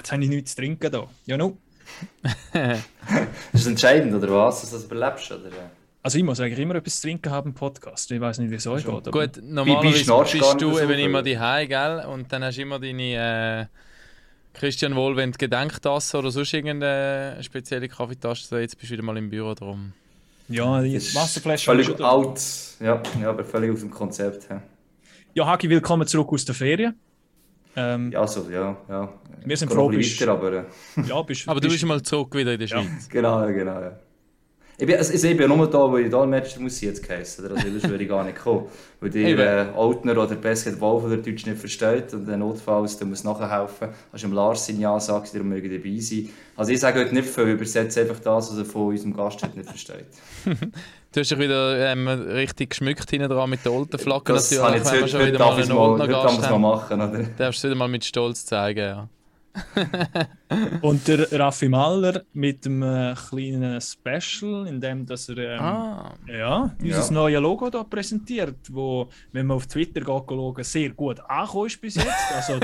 [0.00, 1.06] jetzt habe ich nichts zu trinken da.
[1.26, 1.58] Ja, no.
[2.52, 2.84] ist
[3.52, 5.32] das entscheidend, oder was, dass du das überlebst?
[5.32, 5.50] Oder?
[6.02, 8.10] Also ich muss eigentlich immer etwas zu trinken haben im Podcast.
[8.10, 9.12] Ich weiß nicht, wie es euch geht.
[9.12, 12.04] Gut, normalerweise bist du eben immer die gell?
[12.10, 13.68] Und dann hast du immer deine
[14.54, 18.60] äh, Christian Wohlwend Gedenktasse oder sonst irgendeine spezielle Kaffeetasse.
[18.60, 19.92] Jetzt bist du wieder mal im Büro drum.
[20.48, 21.66] Ja, die Wasserflasche.
[21.66, 22.40] Völlig alt,
[22.80, 24.48] ja, ja, aber völlig aus dem Konzept.
[24.48, 24.62] Ja,
[25.34, 26.98] ja Hagi, willkommen zurück aus der Ferien.
[27.76, 29.08] Ähm, ja, so, ja, ja.
[29.44, 30.64] Wir sind froh, bist, weiter, aber, äh.
[31.06, 32.84] ja, bist, aber du bist mal zurück wieder in der Schweiz.
[32.84, 33.98] Ja, genau, genau, ja.
[34.80, 37.44] Ich bin, also, ich bin ja nur da, wo ich Dolmetscher muss jetzt geheißen.
[37.44, 38.64] Also sonst würde ich gar nicht kommen.
[38.98, 43.06] Weil die äh, Altner oder Basketball von der Deutsch nicht versteht und dann notfalls der
[43.06, 43.88] muss nachhelfen.
[44.10, 46.30] Hast du dem Lars seine Ja sagst, der möge dabei sein.
[46.56, 49.68] Also ich sage heute nicht viel, übersetze einfach das, was er von unserem Gast nicht
[49.68, 50.06] versteht.
[51.12, 54.32] du hast dich wieder ähm, richtig geschmückt hinten dran mit der alten Flagge.
[54.32, 55.38] Das natürlich, habe ich jetzt heute, heute,
[55.98, 57.00] heute, darf mal machen.
[57.00, 57.22] Oder?
[57.36, 59.08] Darfst du wieder mal mit Stolz zeigen, ja.
[60.82, 66.14] und der Raffi Maller mit einem äh, kleinen Special, in dem dass er ähm, ah.
[66.26, 67.10] ja, unser ja.
[67.10, 71.80] neues Logo da präsentiert, wo, wenn man auf Twitter geht, schauen, sehr gut angekommen ist
[71.80, 72.32] bis jetzt.
[72.34, 72.60] Also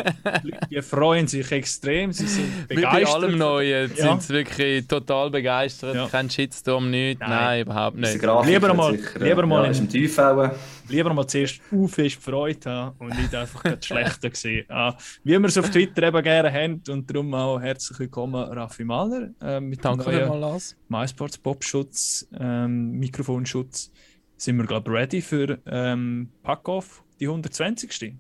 [0.71, 3.05] die freuen sich extrem, sie sind begeistert.
[3.05, 4.05] Bei allem Neuen ja.
[4.05, 5.95] sind sie wirklich total begeistert.
[5.95, 6.09] Ja.
[6.09, 7.31] Kein Shitstorm, nichts, nein.
[7.31, 8.23] nein, überhaupt nicht.
[8.23, 10.51] Lieber mal, sicher, lieber mal ja, in, im Tiefhauen
[10.89, 14.67] lieber mal zuerst u fest Freude haben und nicht einfach das Schlechte sehen.
[14.69, 18.85] Ah, wie wir es auf Twitter eben gerne haben und darum auch herzlich willkommen Raffi
[18.85, 20.77] Mahler äh, mit Danke vielmals.
[20.89, 23.93] MySports Popschutz, ähm, Mikrofonschutz.
[24.37, 28.15] Sind wir glaube ready für ähm, Packoff, die 120.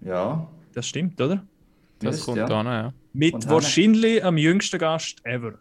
[0.00, 0.46] Ja.
[0.74, 1.44] Das stimmt, oder?
[1.98, 2.46] Das, das kommt ja.
[2.46, 2.94] an, ja.
[3.12, 5.54] Mit wahrscheinlich am jüngsten Gast ever.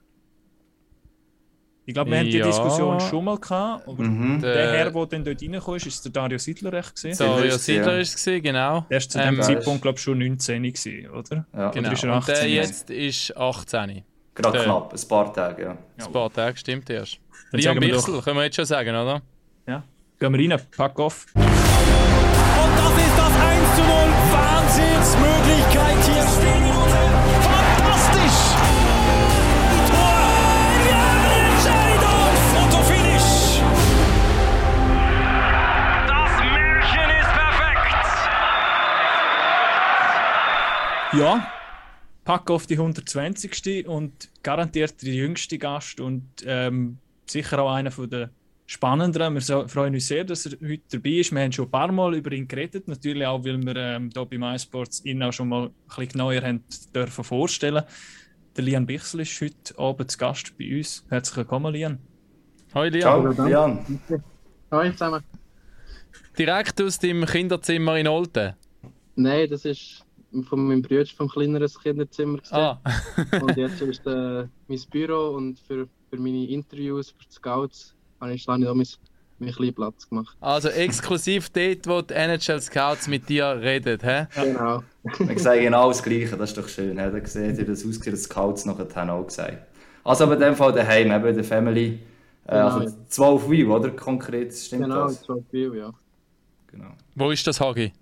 [1.86, 4.39] Ich glaube, wir haben die Diskussion schon mal gehabt, aber mhm.
[4.42, 7.17] der, Herr, der dann dort reingekommen ist, ist der Dario Siedler recht gesehen.
[7.17, 8.86] Dario Siedler ist es, genau.
[8.89, 11.45] Der war zu dem ähm, Zeitpunkt, glaube ich, schon 19 gewesen, oder?
[11.54, 11.72] Ja.
[11.72, 11.89] Genau.
[11.89, 12.36] Oder ist er 18?
[12.36, 14.04] Und der jetzt ist 18.
[14.34, 15.78] Gerade knapp, ein paar Tage, ja.
[16.06, 17.20] Ein paar Tage, stimmt erst.
[17.52, 19.22] Liam Bichsel, können wir jetzt schon sagen, oder?
[19.67, 19.84] Ja.
[20.20, 21.26] Gehen wir rein, pack off.
[21.36, 23.89] Und das ist das 1 zu 0.
[24.32, 25.62] Wahnsinnsmöglichkeit
[41.15, 41.47] Ja,
[42.23, 43.87] pack auf die 120.
[43.87, 46.97] und garantiert der jüngste Gast und ähm,
[47.27, 48.31] sicher auch einer der
[48.65, 49.35] spannenderen.
[49.35, 51.31] Wir so, freuen uns sehr, dass er heute dabei ist.
[51.31, 54.25] Wir haben schon ein paar Mal über ihn geredet, natürlich auch, weil wir ähm, hier
[54.25, 56.63] bei MySports ihn auch schon mal ein bisschen genauer haben
[56.95, 57.83] dürfen vorstellen.
[58.57, 61.05] Der Lian Bichsel ist heute Abend zu Gast bei uns.
[61.09, 61.99] Herzlich willkommen, Lian.
[62.73, 63.33] Hallo Lian.
[63.35, 63.85] Ciao, Lian.
[64.71, 65.23] Hallo zusammen.
[66.39, 68.53] Direkt aus dem Kinderzimmer in Olten?
[69.15, 70.02] Nein, das ist
[70.42, 72.58] von meinem Bruder vom kleineren Kinderzimmer gesehen.
[72.58, 72.80] Ah.
[73.42, 78.33] und jetzt ist äh, mein Büro und für, für meine Interviews, für die Scouts, habe
[78.33, 78.88] ich, habe ich da mein,
[79.39, 80.36] mein kleinen Platz gemacht.
[80.42, 84.27] Also exklusiv dort, wo die NHL Scouts mit dir reden, hä?
[84.33, 84.83] Genau.
[85.20, 86.98] Wir sagen genau das Gleiche, das ist doch schön.
[86.98, 87.11] He?
[87.11, 89.67] Da seht ihr das ausgesehen, dass die Scouts nachher auch gesagt
[90.04, 91.99] Also aber in dem Fall daheim, eben der Family.
[92.45, 93.89] Äh, genau, also 12 View, oder?
[93.92, 95.22] Konkret, stimmt genau, das?
[95.22, 95.93] Genau, 12 View, ja.
[96.67, 96.92] Genau.
[97.16, 97.93] Wo ist das, Hagi?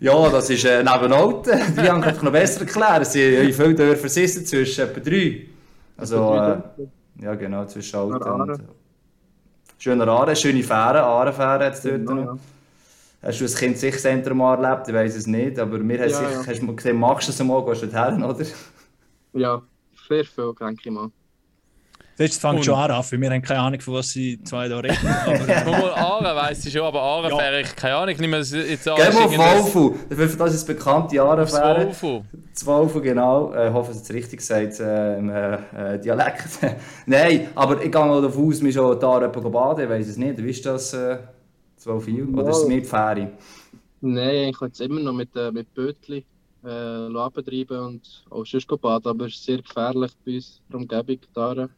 [0.00, 1.74] Ja, das ist äh, neben Alten.
[1.76, 3.04] Die haben es noch besser erklären.
[3.04, 5.46] Sie haben viele Dörfer sitzen zwischen etwa drei.
[5.96, 8.62] Also, äh, ja genau, zwischen Alten und...
[9.78, 12.38] Schöner Aare, schöne Fähre, Aarenfähre hat es dort genau, noch.
[13.22, 14.88] Hast du als Kind sicher Center mal erlebt?
[14.88, 16.46] Ich weiß es nicht, aber mir ja, sicher, ja.
[16.46, 18.44] hast du mal gesehen, machst du es mal, gehst du dorthin, oder?
[19.32, 19.62] Ja,
[20.06, 21.10] sehr viel, denke ich mal.
[22.20, 23.18] Jetzt fängt schon an, Raffi.
[23.18, 24.98] Wir haben keine Ahnung, von was sie zwei da reden.
[25.66, 27.58] Aber Aare weiss ich schon, aber Aare ja.
[27.60, 28.14] ich keine Ahnung.
[28.14, 29.94] Ich nehme jetzt an, Geh mal Wolfu.
[30.10, 31.86] Das ist bekannte Aare-Fähre.
[31.86, 32.22] Wolfu.
[32.52, 33.54] Zwölfu, genau.
[33.54, 36.58] Ich hoffe, dass es richtig sagt äh, im äh, Dialekt.
[37.06, 39.84] Nein, aber ich gehe mal davon aus, wir schon da baden.
[39.84, 40.44] Ich weiß es nicht.
[40.44, 40.92] Wie ist das?
[40.92, 41.20] Äh,
[41.76, 43.30] 12 Oder ist es mit Fähre?
[44.02, 46.22] Nein, ich kann jetzt immer noch mit, äh, mit Bötli
[46.64, 49.08] äh, abtreiben und auch sonst baden.
[49.08, 51.20] Aber es ist sehr gefährlich bei uns in der Umgebung.
[51.32, 51.68] Da.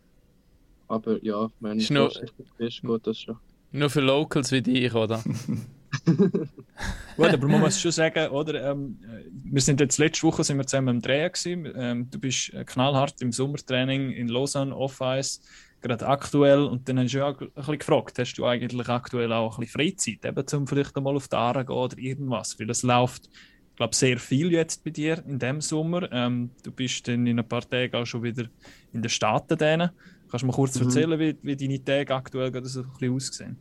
[0.93, 2.13] Aber ja, wenn nur,
[2.59, 3.39] bist, geht das schon.
[3.71, 5.25] Nur für Locals wie dich, oder?
[6.05, 8.71] Gut, aber man muss schon sagen, oder?
[8.71, 8.99] Ähm,
[9.43, 11.73] wir sind jetzt letzte Woche sind wir zusammen im Drehen gewesen.
[11.75, 15.41] Ähm, du bist äh, knallhart im Sommertraining in Lausanne, Off-Ice,
[15.81, 16.65] gerade aktuell.
[16.65, 19.65] Und dann hast du ja auch ein bisschen gefragt, hast du eigentlich aktuell auch ein
[19.65, 22.61] bisschen Freizeit, eben, um vielleicht einmal auf die Aare gehen oder irgendwas?
[22.61, 23.31] Weil es läuft,
[23.71, 26.13] ich glaube, sehr viel jetzt bei dir in dem Sommer.
[26.13, 28.45] Ähm, du bist dann in ein paar Tagen auch schon wieder
[28.93, 29.57] in den Staaten.
[29.57, 29.89] Denen.
[30.33, 30.87] Kannst du mal kurz mhm.
[30.87, 33.57] erzählen, wie, wie deine Tage aktuell gerade so ein bisschen aussehen?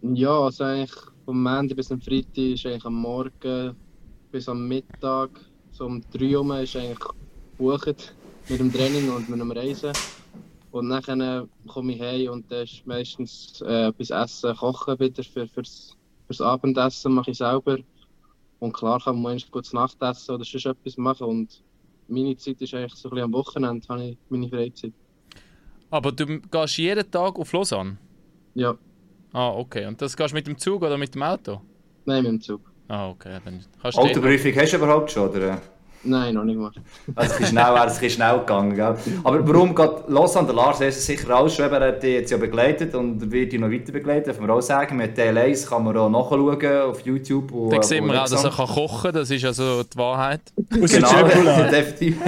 [0.00, 3.76] Ja, also eigentlich vom Montag bis am Freitag ist eigentlich am Morgen
[4.32, 5.28] bis am Mittag,
[5.72, 6.98] so um 3 Uhr ist eigentlich
[7.58, 8.16] gebucht
[8.48, 9.92] mit dem Training und mit dem Reisen.
[10.70, 15.46] Und dann komme ich heim und dann ist meistens äh, etwas Essen, Kochen wieder für,
[15.48, 15.98] fürs,
[16.28, 17.76] fürs Abendessen mache ich selber.
[18.58, 21.26] Und klar kann man manchmal gut Nachtessen oder sonst etwas machen.
[21.26, 21.62] Und
[22.08, 24.94] meine Zeit ist eigentlich so ein bisschen am Wochenende, habe ich meine Freizeit.
[25.90, 27.96] Aber du gehst jeden Tag auf Lausanne?
[28.54, 28.76] Ja.
[29.32, 29.86] Ah, okay.
[29.86, 31.60] Und das gehst du mit dem Zug oder mit dem Auto?
[32.04, 32.60] Nein, mit dem Zug.
[32.88, 33.38] Ah, okay.
[33.44, 35.60] Dann Autoprüfung hast du überhaupt schon, oder?
[36.02, 36.70] Nein, noch nicht mal.
[37.14, 38.94] Also es ist schnell, es ist schnell gegangen, gell?
[39.22, 40.46] Aber warum geht Lausanne?
[40.46, 43.60] Der Lars ist sicher auch schon, er hat dich jetzt ja begleitet und wird dich
[43.60, 44.96] noch weiter begleiten, darf man auch sagen.
[44.96, 47.52] Mit DL1 kann man auch nachschauen auf YouTube.
[47.52, 50.40] Und, da sieht man auch, dass er kann kochen kann, das ist also die Wahrheit.
[50.70, 50.88] genau,
[51.70, 52.18] definitiv.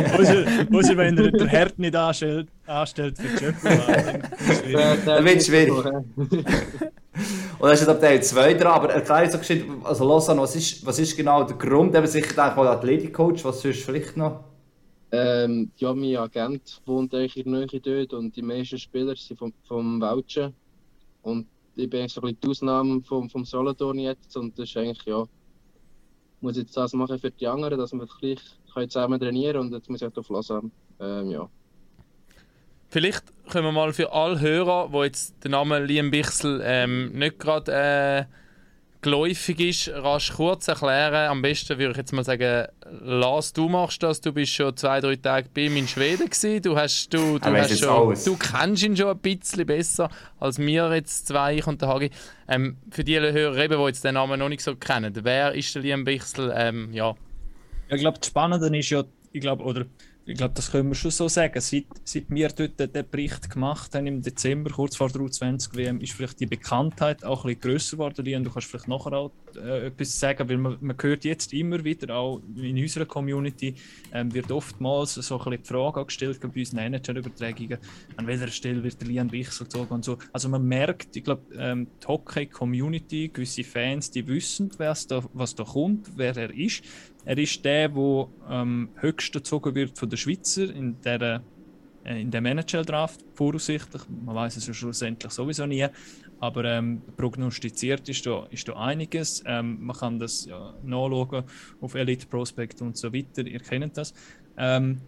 [0.72, 5.02] Außer wenn er den Herd nicht anstellt, anstellt für Jöppel.
[5.06, 5.72] dann wird es schwierig.
[7.14, 10.84] Und dann ist ab Teil 2 dran, aber erklär so gescheit, also Lausanne, was ist,
[10.86, 11.94] was ist genau der Grund?
[11.94, 14.44] Eben sicher denke mal Athletikcoach, was sonst vielleicht noch?
[15.10, 19.38] Ähm, ja, mein Agent wohnt eigentlich in der Nähe dort und die meisten Spieler sind
[19.38, 20.54] vom, vom Vouchen.
[21.20, 24.70] Und ich bin eigentlich so ein bisschen die Ausnahme vom, vom Solothurn jetzt und das
[24.70, 25.24] ist eigentlich, ja,
[26.40, 28.40] muss jetzt das machen für die anderen, dass wir gleich
[28.88, 31.48] zusammen trainieren und jetzt muss ich auch auf Lausanne, ähm, ja.
[32.92, 37.38] Vielleicht können wir mal für alle Hörer, die jetzt den Namen Liam Bichsel ähm, nicht
[37.38, 38.24] gerade äh,
[39.00, 41.30] geläufig ist, rasch kurz erklären.
[41.30, 42.66] Am besten würde ich jetzt mal sagen,
[43.00, 44.20] Lars, du machst das.
[44.20, 46.60] Du bist schon zwei, drei Tage bei ihm in Schweden gewesen.
[46.60, 50.94] Du, hast, du, du, hast schon, du kennst ihn schon ein bisschen besser als wir
[50.94, 52.10] jetzt zwei, ich und der Hagi.
[52.46, 55.74] Ähm, für die Hörer, eben, die jetzt den Namen noch nicht so kennen, wer ist
[55.74, 56.52] der Liam Bichsel?
[56.54, 57.14] Ähm, ja.
[57.88, 59.02] Ich glaube, das Spannende ist ja,
[59.32, 59.86] ich glaube, oder
[60.24, 61.60] ich glaube, das können wir schon so sagen.
[61.60, 66.00] Seit, seit wir dort den Bericht gemacht haben im Dezember, kurz vor der U20 WM,
[66.00, 68.24] ist vielleicht die Bekanntheit auch ein bisschen grösser geworden.
[68.24, 71.82] Lian, du kannst vielleicht nachher auch äh, etwas sagen, weil man, man hört jetzt immer
[71.82, 73.74] wieder, auch in unserer Community,
[74.12, 77.78] ähm, wird oftmals so ein bisschen die Frage gestellt bei unseren NHL-Übertragungen,
[78.16, 80.18] an welcher Stelle wird der Lian Wichsel gezogen und so.
[80.32, 85.54] Also man merkt, ich glaube, ähm, die Hockey-Community, gewisse Fans, die wissen, was da, was
[85.54, 86.84] da kommt, wer er ist.
[87.24, 91.42] Er ist der, der ähm, höchst gezogen wird von den Schweizer in der
[92.04, 94.02] äh, in dem NHL-Draft, voraussichtlich.
[94.08, 95.86] Man weiß es ja schlussendlich sowieso nie.
[96.40, 99.42] Aber ähm, prognostiziert ist da, ist da einiges.
[99.46, 101.44] Ähm, man kann das ja nachschauen
[101.80, 103.46] auf Elite Prospect und so weiter.
[103.46, 104.12] Ihr kennt das.
[104.56, 105.00] Ähm,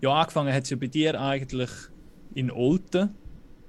[0.00, 1.70] ja, angefangen hat es ja bei dir eigentlich
[2.34, 3.10] in Olten.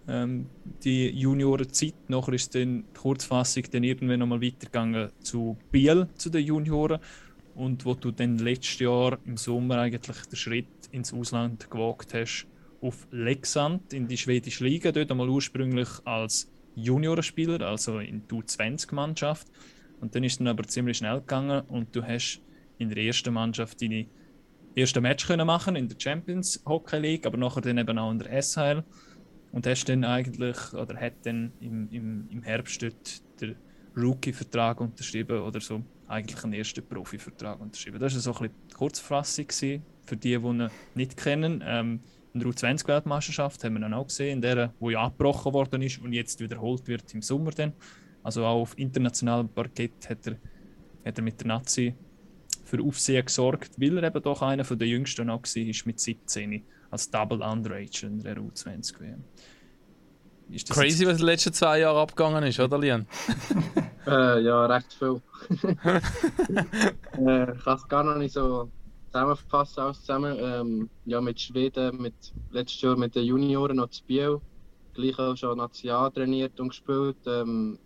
[0.07, 0.48] Ähm,
[0.84, 1.94] die Juniorenzeit.
[2.10, 7.00] Nachher ist dann die Kurzfassung dann irgendwann nochmal weitergegangen zu Biel, zu den Junioren
[7.56, 12.48] und wo du dann letztes Jahr im Sommer eigentlich den Schritt ins Ausland gewagt hast
[12.82, 19.48] auf Leksand in die schwedische Liga, dort einmal ursprünglich als Juniorenspieler, also in die U20-Mannschaft.
[20.02, 22.42] Und dann ist es aber ziemlich schnell gegangen und du hast
[22.78, 24.08] in der ersten Mannschaft deine
[24.76, 28.20] erste Match können machen in der Champions Hockey League, aber nachher dann eben auch in
[28.20, 28.84] der SHL
[29.52, 33.56] und hast dann eigentlich oder hat dann im, im, im Herbst dort den
[33.96, 38.00] Rookie-Vertrag unterschrieben oder so eigentlich einen ersten Profivertrag unterschrieben.
[38.00, 39.48] Das war so ein bisschen die Kurzfassung
[40.06, 41.63] für die, die ihn nicht kennen.
[41.65, 42.00] Ähm,
[42.33, 46.00] in der U20-Weltmeisterschaft haben wir dann auch gesehen, in der, wo ja abgebrochen worden ist
[46.00, 47.74] und jetzt wiederholt wird im Sommer dann.
[48.24, 50.38] Also auch auf internationalem Parkett hat er,
[51.06, 51.94] hat er mit der Nazi
[52.63, 57.09] für Aufsehen gesorgt, weil er eben doch einer der jüngsten auch war mit 17 als
[57.09, 59.23] Double Underage in der U20 WM.
[60.69, 63.07] Crazy, was in den letzten zwei Jahren abgegangen ist, oder Lian?
[64.07, 65.22] äh, ja, recht viel.
[67.18, 68.69] äh, ich kann es gar noch nicht so
[69.07, 70.38] zusammenfassen, alles zusammen.
[70.40, 72.14] Ähm, ja, mit Schweden, mit,
[72.52, 74.42] letztes Jahr mit den Junioren noch zu Biel.
[74.94, 77.80] Gleich auch schon National trainiert und gespielt, ähm,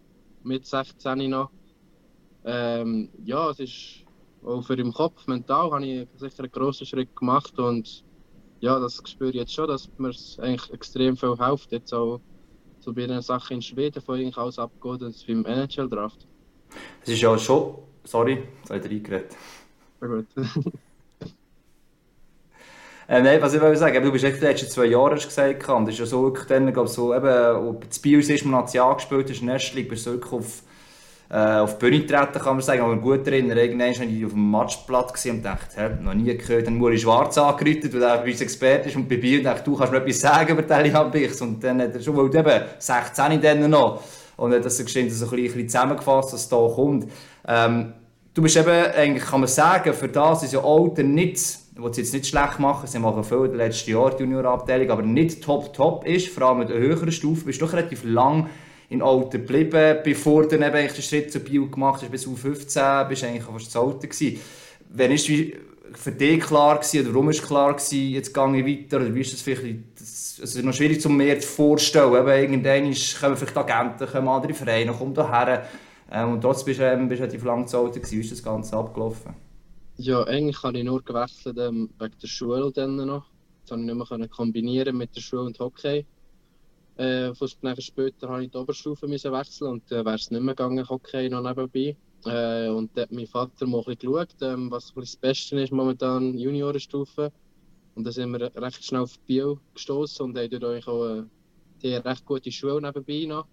[0.43, 1.51] mit 16 noch.
[2.43, 4.05] Ähm, ja, es ist
[4.43, 8.03] auch für im Kopf, mental, habe ich sicher einen grossen Schritt gemacht und
[8.59, 12.21] ja, das spüre ich jetzt schon, dass mir es eigentlich extrem viel hilft, jetzt auch
[12.87, 16.25] so bei einer Sache in Schweden von eigentlich alles abgeht als beim NHL-Draft.
[17.03, 17.75] Es ist ja schon.
[18.05, 19.35] Sorry, jetzt habe ich reingeredet.
[19.99, 20.25] Sehr gut.
[23.09, 25.67] äh, nein, was ich will sagen, du bist echt die letzten zwei Jahre hast gesagt,
[25.67, 28.61] und das ist ja so wirklich dann, glaube so eben, ob das Bios ist, man
[28.61, 30.63] National gespielt hast, in der Liga, bist du wirklich auf,
[31.29, 34.31] äh, auf die Bühne getreten, kann man sagen, aber gut erinnern, irgendwann war ich auf
[34.31, 38.31] dem Matchblatt und dachte, hä, noch nie gehört, dann Muri Schwarz angerufen, weil er bei
[38.31, 41.41] uns Experte ist, und bei Biel dachte, du kannst mir etwas sagen über Delian Bichs,
[41.41, 44.01] und dann hat er schon, weil eben 16 dann noch,
[44.37, 47.11] und hat das so ein bisschen, ein bisschen zusammengefasst, was da kommt.
[47.45, 47.93] Ähm,
[48.33, 51.91] du bist eben, eigentlich kann man sagen, für das ist ja Alter nicht, ich will
[51.91, 56.05] es jetzt nicht schlecht machen, sie machen viel letzten Jahren die Juniorabteilung, aber nicht top-top
[56.07, 58.49] ist, vor allem mit der höheren Stufe, bist du doch relativ lang
[58.89, 63.27] in Alter geblieben, bevor dann den Schritt zur Bio gemacht hast, bis U15, bist du
[63.27, 64.39] eigentlich fast zu Alter gewesen.
[64.89, 65.27] Wenn ist,
[65.93, 69.21] für dich klar gewesen, oder warum ist klar gewesen, jetzt gehe ich weiter, oder wie
[69.21, 73.57] ist das vielleicht, das, ist noch schwierig, um mir zu vorstellen, eben, irgendwann kommen vielleicht
[73.57, 75.67] Agenten, kommen andere Vereine, kommen daher,
[76.11, 79.33] ähm, und trotzdem bist du ähm, relativ lang zu Alter wie ist das Ganze abgelaufen?
[79.97, 83.25] Ja, eigentlich habe ich nur gewechselt ähm, wegen der Schule dann noch.
[83.61, 86.05] Das konnte ich nicht mehr kombinieren mit der Schule und Hockey.
[86.97, 90.55] Äh, später habe ich die Oberstufe müssen wechseln und dann äh, wäre es nicht mehr
[90.55, 91.95] gegangen, Hockey noch nebenbei.
[92.25, 95.71] Äh, und da hat mein Vater mal ein bisschen geschaut, ähm, was das Beste ist
[95.71, 97.31] momentan Juniorenstufe.
[97.93, 101.23] Und dann sind wir recht schnell auf Bio gestoßen und haben dort auch äh,
[101.81, 103.47] die recht gute Schule nebenbei noch.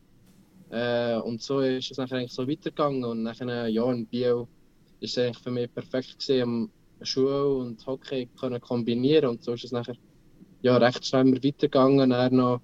[0.70, 4.48] Äh, und so ist es nachher eigentlich so weitergegangen und nachher, ja, in Bio
[5.00, 6.70] ist es eigentlich für mich perfekt gewesen,
[7.02, 9.96] Schule und Hockey können kombinieren und so ist es nachher
[10.62, 12.10] ja, recht schnell weitergegangen.
[12.10, 12.60] Dann noch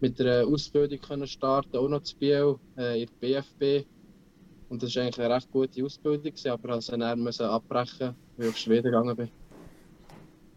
[0.00, 3.86] mit einer Ausbildung können starten, auch noch zu Bio, äh, in der BFB.
[4.68, 8.58] Und das war eigentlich eine recht gute Ausbildung, aber ich musste abbrechen, weil ich auf
[8.58, 9.28] Schweden gegangen bin.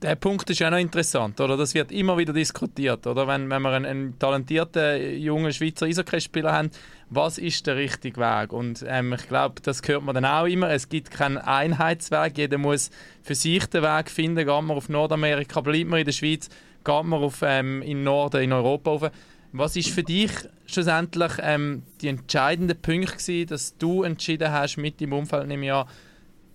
[0.01, 1.55] Der Punkt ist ja noch interessant, oder?
[1.55, 3.27] Das wird immer wieder diskutiert, oder?
[3.27, 6.71] Wenn, wenn wir einen, einen talentierten jungen Schweizer Eishockeyspieler haben,
[7.11, 8.51] was ist der richtige Weg?
[8.51, 10.71] Und ähm, ich glaube, das hört man dann auch immer.
[10.71, 12.35] Es gibt keinen Einheitsweg.
[12.35, 12.89] Jeder muss
[13.21, 14.37] für sich den Weg finden.
[14.37, 16.49] Geht man auf Nordamerika, bleibt man in der Schweiz,
[16.83, 19.11] geht man auf, ähm, in Norden, in Europa rauf.
[19.53, 20.31] Was ist für dich
[20.65, 25.87] schlussendlich ähm, die entscheidende Punkt gewesen, dass du entschieden hast mit deinem Umfeld im Jahr,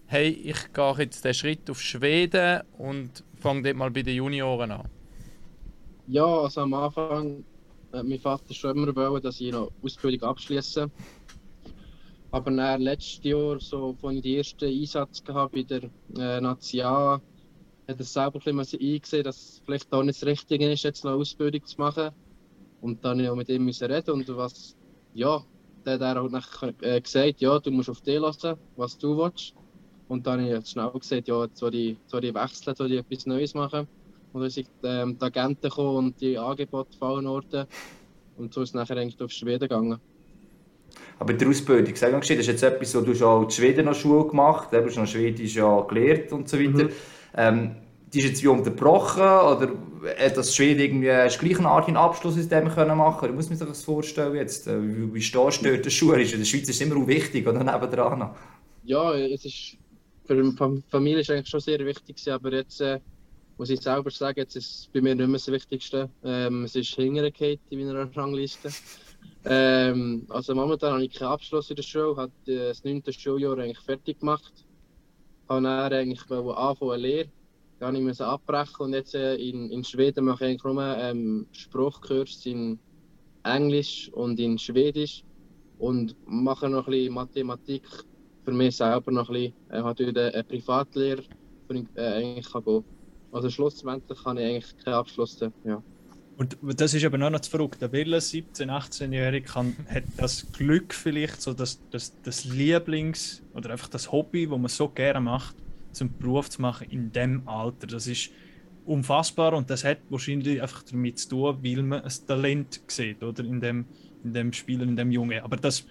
[0.06, 4.70] hey, ich gehe jetzt den Schritt auf Schweden und fange dort mal bei den Junioren
[4.70, 4.88] an?
[6.06, 7.44] Ja, also am Anfang
[7.92, 10.90] hat mein Vater schon immer wollen, dass ich noch Ausbildung abschließe.
[12.30, 15.82] Aber dann letztes Jahr, so, als ich den ersten Einsatz gehabt bei der
[16.16, 17.20] äh, Natia,
[17.88, 21.04] hat er selber ein bisschen eingesehen, dass es vielleicht auch nicht das Richtige ist, jetzt
[21.04, 22.10] noch Ausbildung zu machen.
[22.86, 24.76] Und dann auch mit ihm reden und was,
[25.12, 25.42] ja,
[25.84, 29.54] der hat auch nachher äh, gesagt, ja, du musst auf dich lassen, was du willst.
[30.06, 33.00] Und dann habe ich schnell gesagt, ja, jetzt soll ich, soll ich wechseln, soll ich
[33.00, 33.88] etwas Neues machen.
[34.32, 37.66] Und dann sind ähm, die Agenten gekommen und die Angebote fallen worden.
[38.36, 39.98] Und so ist es nachher eigentlich auf Schweden gegangen.
[41.18, 43.96] Aber die Ausbildung, sag mal, das ist jetzt etwas, wo du schon in Schweden noch
[43.96, 46.84] Schule gemacht hast, du hast noch Schwedisch ja gelernt und so weiter.
[46.84, 46.90] Mhm.
[47.34, 47.76] Ähm,
[48.12, 49.72] die ist jetzt wie unterbrochen oder
[50.18, 53.24] hat das Schweden irgendwie eine gleiche Art einen Abschluss aus dem können machen?
[53.24, 54.66] Oder muss sich das vorstellen jetzt?
[54.68, 56.22] Äh, wie, wie stehst du dort Schule?
[56.22, 58.30] In der Schweiz ist es immer auch wichtig, oder nebendran?
[58.84, 59.76] Ja, es ist
[60.26, 63.00] für die Familie ist eigentlich schon sehr wichtig, aber jetzt äh,
[63.58, 66.10] muss ich selber sagen, jetzt ist es bei mir nicht mehr das Wichtigste.
[66.24, 68.70] Ähm, es ist hintergefallen in meiner Rangliste.
[69.44, 73.02] Ähm, also momentan habe ich keinen Abschluss in der Schule, habe das 9.
[73.10, 74.52] Schuljahr eigentlich fertig gemacht.
[75.48, 77.28] Habe dann eigentlich anfangen eine Lehre,
[77.78, 81.46] dann musste ich abbrechen und jetzt äh, in, in Schweden mache ich eigentlich nur ähm,
[81.52, 82.78] Spruchkurs in
[83.44, 85.22] Englisch und in Schwedisch
[85.78, 87.82] und mache noch ein bisschen Mathematik
[88.44, 91.22] für mich selber noch ein bisschen, äh, habe dort eine Privatlehre,
[91.68, 92.84] wo ich äh, eigentlich kann gehen
[93.32, 95.38] Also schlussendlich habe ich eigentlich keinen Abschluss.
[95.64, 95.82] Ja.
[96.36, 97.80] Und das ist aber noch zu verrückt.
[97.80, 103.88] Der Wille, 17-, 18-Jährige, hat das Glück vielleicht, so das, das, das Lieblings- oder einfach
[103.88, 105.56] das Hobby, das man so gerne macht,
[105.96, 107.86] zum Beruf zu machen in dem Alter.
[107.86, 108.30] Das ist
[108.84, 113.44] unfassbar und das hat wahrscheinlich einfach damit zu tun, weil man ein Talent sieht, oder?
[113.44, 113.86] In dem,
[114.22, 115.42] in dem Spieler, in dem Junge.
[115.42, 115.86] Aber das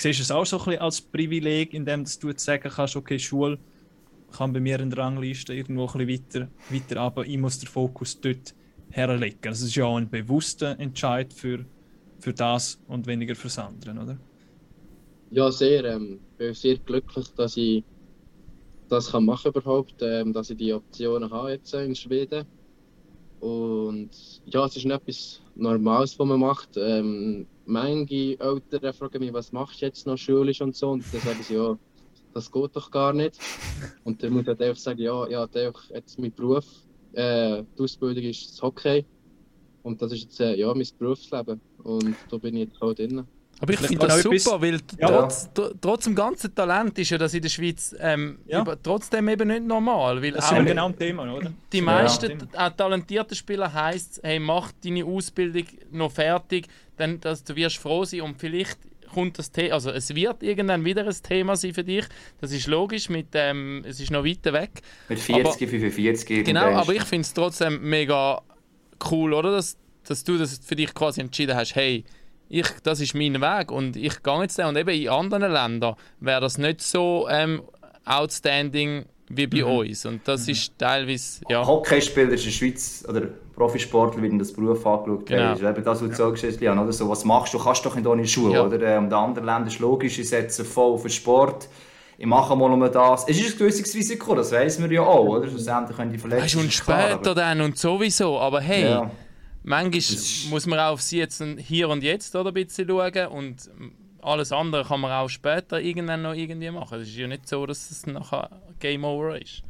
[0.00, 3.18] siehst du es auch so ein bisschen als Privileg, indem du jetzt sagen kannst, okay,
[3.18, 3.58] Schule
[4.30, 8.20] kann bei mir in der Rangliste irgendwo ein bisschen weiter, aber ich muss den Fokus
[8.20, 8.54] dort
[8.90, 9.38] herlegen.
[9.42, 11.64] Das ist ja auch ein bewusster Entscheid für,
[12.20, 14.18] für das und weniger für das andere, oder?
[15.30, 15.84] Ja, sehr.
[15.84, 17.84] Ähm, ich bin sehr glücklich, dass ich
[18.90, 22.44] das kann machen überhaupt, ähm, dass ich die Optionen habe jetzt in Schweden.
[23.38, 24.10] Und
[24.44, 26.70] ja, es ist nicht etwas Normales, was man macht.
[26.76, 30.90] Ähm, manche Eltern fragen mich, was machst du jetzt noch schulisch und so.
[30.90, 31.78] Und dann sagen sie, ja,
[32.34, 33.38] das geht doch gar nicht.
[34.04, 36.66] Und dann muss ich einfach sagen, ja, ja, jetzt mein Beruf,
[37.12, 39.06] äh, die Ausbildung ist das Hockey.
[39.82, 41.60] Und das ist jetzt äh, ja, mein Berufsleben.
[41.84, 43.24] Und da bin ich jetzt auch drin.
[43.60, 45.08] Aber ich finde das super, weil ja.
[45.08, 45.50] trotz,
[45.80, 48.62] trotz dem ganzen Talent ist ja das in der Schweiz ähm, ja.
[48.62, 50.22] über, trotzdem eben nicht normal.
[50.22, 51.52] Weil das ist genau ein Thema, oder?
[51.72, 52.70] Die meisten ja.
[52.70, 58.22] talentierten Spieler heisst, hey, mach deine Ausbildung noch fertig, dann dass du wirst froh sein
[58.22, 58.78] und vielleicht
[59.12, 62.04] kommt das Thema, also es wird irgendwann wieder ein Thema sein für dich.
[62.40, 64.70] Das ist logisch, mit, ähm, es ist noch weiter weg.
[65.08, 66.44] Mit 40, aber, 45.
[66.44, 68.40] Genau, aber ich finde es trotzdem mega
[69.10, 69.52] cool, oder?
[69.52, 72.04] Dass, dass du das für dich quasi entschieden hast, hey,
[72.50, 74.68] ich, das ist mein Weg und ich gehe jetzt da.
[74.68, 77.62] Und eben in anderen Ländern wäre das nicht so ähm,
[78.04, 79.78] outstanding wie bei mhm.
[79.78, 80.04] uns.
[80.04, 80.52] Und das mhm.
[80.52, 81.42] ist teilweise.
[81.48, 81.64] Ja.
[81.64, 83.22] Hockeyspieler ist in der Schweiz oder
[83.54, 85.26] Profisportler werden das Beruf angeschaut.
[85.26, 85.52] Genau.
[85.52, 86.36] ist eben das, was du ja.
[86.36, 86.92] sagst, Lian, oder?
[86.92, 87.58] So, was machst du?
[87.58, 88.64] Du kannst doch in deine Schule, ja.
[88.64, 88.76] oder?
[88.76, 91.68] Und ähm, in anderen Ländern ist logisch, ich setze voll auf den Sport.
[92.18, 93.28] ich mache mal nur das.
[93.28, 95.48] Es ist ein gewisses Risiko, das weiß man ja auch, oder?
[95.48, 96.44] Schlussendlich können die Verletzungen...
[96.44, 98.90] Weißt, und später klar, dann und sowieso, aber hey...
[98.90, 99.10] Ja.
[99.62, 103.70] Manchmal muss man auch auf sie jetzt hier und jetzt oder, ein bisschen schauen und
[104.22, 107.00] alles andere kann man auch später irgendwann noch irgendwie machen.
[107.00, 109.62] Es ist ja nicht so, dass es nachher Game Over ist.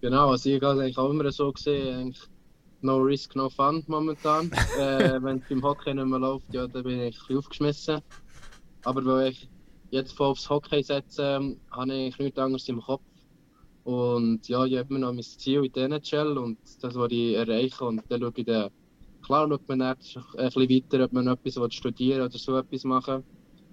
[0.00, 2.14] Genau, also ich habe es eigentlich auch immer so gesehen,
[2.82, 4.50] no risk, no fun momentan.
[4.78, 8.00] äh, wenn es beim Hockey nicht mehr läuft, ja, dann bin ich ein bisschen aufgeschmissen.
[8.84, 9.48] Aber weil ich
[9.90, 13.02] jetzt voll aufs Hockey setze, habe ich nichts anderes im Kopf.
[13.88, 17.36] Und ja, ich habe immer noch mein Ziel in der NHL und das will ich
[17.36, 17.84] erreichen.
[17.84, 18.68] Und dann schaue ich dann,
[19.24, 23.22] klar schaut man dann ein bisschen weiter, ob man etwas studieren oder so etwas machen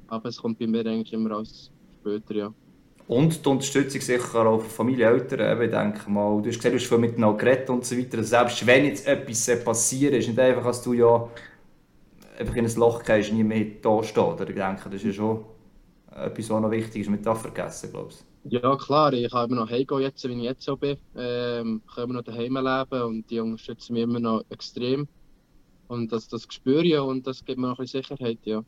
[0.08, 1.70] Aber es kommt bei mir eigentlich immer als
[2.00, 2.54] später, ja.
[3.10, 5.62] Und die Unterstützung sicher auch von Familie, Eltern.
[5.62, 8.24] Ich denke mal, du hast gesehen, du hast viel miteinander geredet und so weiter.
[8.24, 11.28] Selbst wenn jetzt etwas passiert, ist nicht einfach, dass du ja
[12.40, 14.40] einfach in ein Loch gehst und nie mehr da steht.
[14.40, 15.44] Ich denke, das ist ja schon
[16.10, 18.35] etwas, was noch wichtig ist, mit vergessen, glaube ich.
[18.48, 19.12] Ja, klar.
[19.14, 20.98] Ich kann immer noch heimgehen, jetzt, wie ich jetzt so bin.
[21.16, 25.08] Ähm, ich kann immer noch daheim leben und die unterstützen mich immer noch extrem.
[25.88, 28.64] Und das, das spüre ich und das gibt mir noch ein bisschen Sicherheit, ja.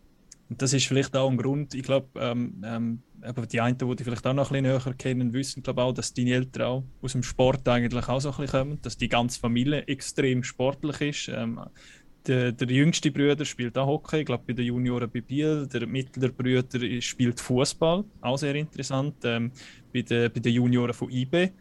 [0.50, 3.04] Und das ist vielleicht auch ein Grund, ich glaube, ähm, ähm,
[3.52, 6.14] die einen, die, die vielleicht auch noch ein bisschen näher kennen, wissen glaube auch, dass
[6.14, 9.40] deine Eltern auch aus dem Sport eigentlich auch so ein bisschen kommen, dass die ganze
[9.40, 11.28] Familie extrem sportlich ist.
[11.36, 11.60] Ähm,
[12.28, 15.68] der, der, jüngste Bruder spielt auch Hockey, ich glaube bei den Junioren bei Biel.
[15.68, 16.64] Der mittlere Bruder
[17.02, 19.16] spielt Fußball, auch sehr interessant.
[19.24, 19.52] Ähm,
[19.94, 21.52] bei, den, bei den Junioren von IB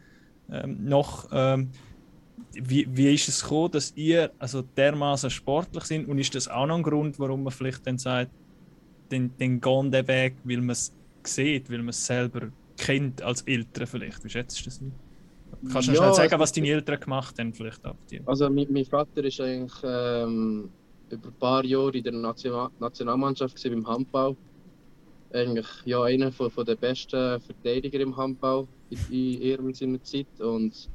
[0.51, 1.27] ähm, noch.
[1.31, 1.69] Ähm,
[2.53, 6.65] wie, wie ist es gekommen, dass ihr also dermaßen sportlich sind und ist das auch
[6.65, 8.31] noch ein Grund, warum man vielleicht dann sagt,
[9.11, 10.93] den, den gehen den Weg, weil man es
[11.23, 14.23] sieht, weil man es selber kennt als Eltern vielleicht.
[14.23, 14.81] Wie schätzt du das?
[15.71, 18.21] Kannst du ja, schnell sagen, also was deine Eltern gemacht haben vielleicht ab dir?
[18.25, 20.69] Also mein, mein Vater ist eigentlich ähm,
[21.09, 24.35] über ein paar Jahre in der National Nationalmannschaft beim Handball.
[25.33, 30.27] Eigentlich ja, einer von, von der besten Verteidiger im Handball in, in ihrer Zeit.
[30.39, 30.89] Und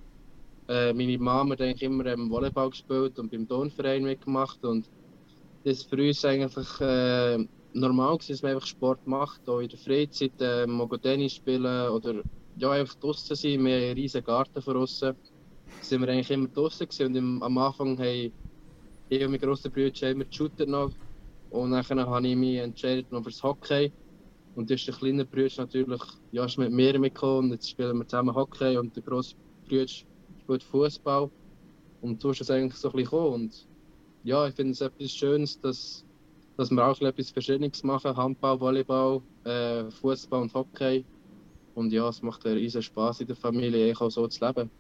[0.68, 4.64] äh, meine Mama hat eigentlich immer im Volleyball gespielt und beim Tonverein mitgemacht.
[4.64, 4.88] Und
[5.64, 9.68] das ist für uns eigentlich äh, normal gewesen, dass man einfach Sport macht, auch in
[9.68, 10.66] der Freizeit, äh,
[10.98, 12.22] Tennis spielen oder
[12.56, 13.64] ja, einfach draußen sein.
[13.64, 15.14] Wir haben einen riesigen Garten von draußen.
[15.80, 18.32] sind wir eigentlich immer draußen und im, am Anfang haben
[19.08, 20.90] ich und mein grosser Bruder immer geshootet noch
[21.50, 23.92] und dann habe ich mich entschieden noch fürs Hockey.
[24.54, 27.98] Und dann ist der kleine Bruder natürlich ja, ist mit mir mitgekommen und jetzt spielen
[27.98, 29.34] wir zusammen Hockey und der grosse
[29.68, 31.30] Bruder spielt Fußball.
[32.00, 33.34] Und so ist es eigentlich so ein bisschen gekommen.
[33.34, 33.68] Und
[34.24, 36.04] ja, ich finde es etwas Schönes, dass
[36.56, 41.04] dass wir auch etwas Verschiedenes machen: Handball, Volleyball, äh, Fußball und Hockey.
[41.74, 44.70] Und ja, es macht einen riesen Spaß in der Familie, auch so zu leben.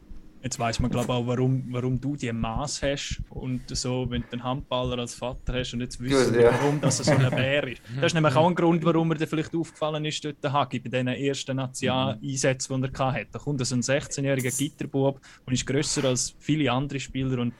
[0.42, 4.22] Jetzt weiß man, glaube ich, auch, warum, warum du die Maß hast und so, wenn
[4.22, 6.52] du einen Handballer als Vater hast und jetzt wissen, ja.
[6.52, 7.80] warum das so ein Bär ist.
[7.94, 10.88] Das ist nämlich auch ein Grund, warum mir vielleicht aufgefallen ist, dort der Hagi, bei
[10.88, 13.28] diesen ersten National-Einsätzen, die er hatte.
[13.30, 17.54] Da kommt so ein 16-jähriger Gitterbub und ist grösser als viele andere Spieler und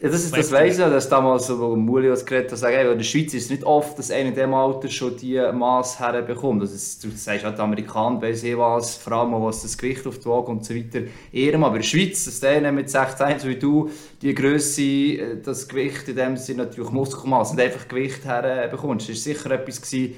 [0.00, 2.92] ja, das, ist, das weiss ich dass damals, so, wo Muli was geredet hat, sagen,
[2.92, 5.98] in der Schweiz ist es nicht oft, dass einer in diesem Alter schon diese Maß
[5.98, 6.60] herbekommt.
[6.60, 6.74] Also,
[7.08, 10.26] du sagst auch, die Amerikaner weiss eh was, vor allem was das Gewicht auf die
[10.26, 11.00] Waage und so weiter
[11.32, 11.64] ehren.
[11.64, 13.90] Aber in der Schweiz, dass der mit 16, so wie du,
[14.22, 19.26] die Größe, äh, das Gewicht in dem Sinne natürlich Muskelmaß und einfach Gewicht herbekommst, das
[19.26, 20.14] war sicher etwas gewesen,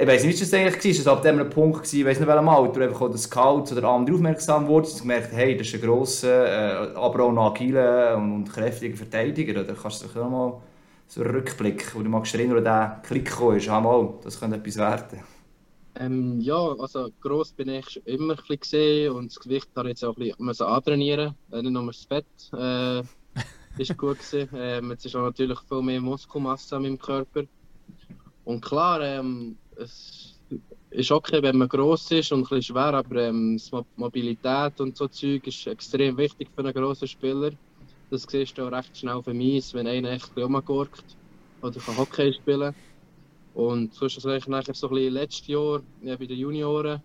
[0.00, 1.00] ich weiß nicht, wie das eigentlich war.
[1.00, 3.72] Es war ab dem Punkt, gewesen, ich weiß nicht welchem Alter, einfach auch der Scouts
[3.72, 7.38] oder andere aufmerksam wurden und gemerkt, hey, das ist ein grosser, äh, aber auch ein
[7.38, 9.60] agiler und kräftiger Verteidiger.
[9.60, 10.54] Oder kannst du dich nochmal
[11.06, 14.40] so einen Rückblick, wo du magst erinnern, wo der Klick gekommen ist, ah, mal, das
[14.40, 15.20] könnte etwas werden.
[15.96, 19.92] Ähm, ja, also gross bin ich schon immer ein bisschen und das Gewicht habe ich
[19.92, 22.24] jetzt auch ein bisschen antrainieren, äh, nicht nur das Fett.
[22.56, 23.02] Äh,
[23.78, 24.48] ist gut gewesen.
[24.54, 27.42] Ähm, jetzt ist auch natürlich viel mehr Muskelmasse an meinem Körper.
[28.44, 30.40] Und klar, ähm, es
[30.90, 33.58] ist okay, wenn man gross ist und ein schwer, aber ähm,
[33.96, 37.52] Mobilität und so Zeug ist extrem wichtig für einen grossen Spieler.
[38.10, 41.16] Das siehst du auch recht schnell dem Eis, wenn einer echt rumgurkt
[41.62, 42.74] oder kann Hockey spielen
[43.52, 47.02] Und so ist es eigentlich nachher so ein bisschen letztes Jahr ja, bei den Junioren,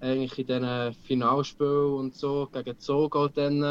[0.00, 3.62] eigentlich in diesen Finalspielen und so, gegen Zog auch dann,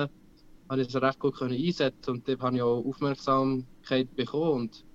[0.69, 4.85] habe ich es recht gut können einsetzen und dort habe ich auch Aufmerksamkeit bekommen und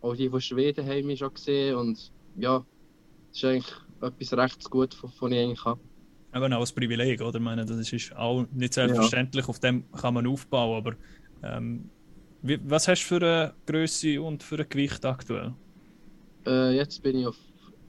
[0.00, 2.66] auch die von Schweden haben mich schon gesehen und ja,
[3.30, 5.80] das ist eigentlich etwas recht gut, von ich eigentlich habe.
[6.34, 7.38] Eben auch ein Privileg, oder?
[7.38, 9.48] Ich meine, das ist auch nicht selbstverständlich, ja.
[9.48, 10.94] auf dem kann man aufbauen, aber
[11.42, 11.90] ähm,
[12.42, 15.52] wie, was hast du für eine Größe und für ein Gewicht aktuell?
[16.46, 17.36] Äh, jetzt bin ich auf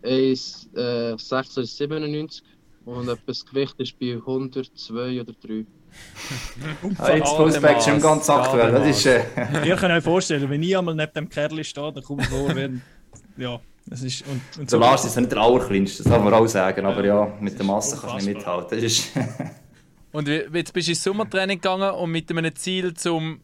[0.03, 2.41] 1,96
[2.85, 5.65] äh, und das Gewicht ist bei 102 oder 3.
[6.97, 8.71] ah, jetzt Fullback schon ganz aktuell.
[8.71, 9.23] Das ist, äh...
[9.65, 12.81] Ihr könnt euch vorstellen, wenn ich einmal neben dem Kerl stehe, dann kommt vor, wenn
[13.37, 16.23] ja, Das ist, und, und der so Lars ist ja nicht der Allerkleinste, das kann
[16.23, 18.79] man auch sagen, aber ja, mit der Masse kannst du nicht mithalten.
[20.11, 23.41] und jetzt bist du ins Sommertraining gegangen und mit einem Ziel zum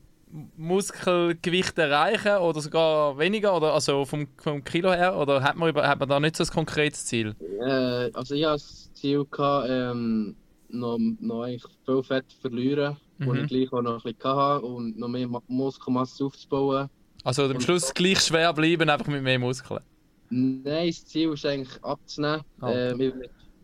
[0.58, 6.00] Muskelgewicht erreichen oder sogar weniger, oder also vom, vom Kilo her, oder hat man, hat
[6.00, 7.36] man da nicht so ein konkretes Ziel?
[7.62, 10.36] Äh, also ich hatte das Ziel, gehabt, ähm,
[10.69, 13.26] noch, noch eigentlich viel Fett verlieren, mhm.
[13.26, 16.89] wo ich gleich auch noch ein bisschen hatte und noch mehr Muskelmasse aufzubauen.
[17.23, 19.82] Also am Schluss gleich schwer bleiben, einfach mit mehr Muskeln?
[20.29, 22.41] Nein, das Ziel ist eigentlich abzunehmen.
[22.61, 22.67] Oh.
[22.67, 23.13] Äh, mit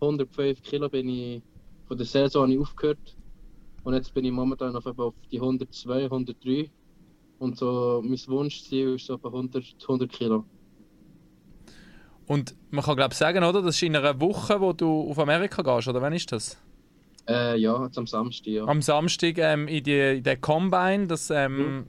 [0.01, 1.41] 105 Kilo bin ich
[1.87, 3.17] von der Saison aufgehört.
[3.83, 6.69] Und jetzt bin ich momentan auf, auf die 102, 103.
[7.39, 10.45] Und so mein Wunschziel ist so bei 100, 100 Kilo.
[12.25, 13.61] Und man kann glaube ich sagen, oder?
[13.61, 16.57] Das ist in einer Woche, wo du auf Amerika gehst, oder wann ist das?
[17.27, 18.65] Äh, ja, am Samstag, ja.
[18.65, 21.85] Am Samstag ähm, in, die, in der Combine, das ähm, mhm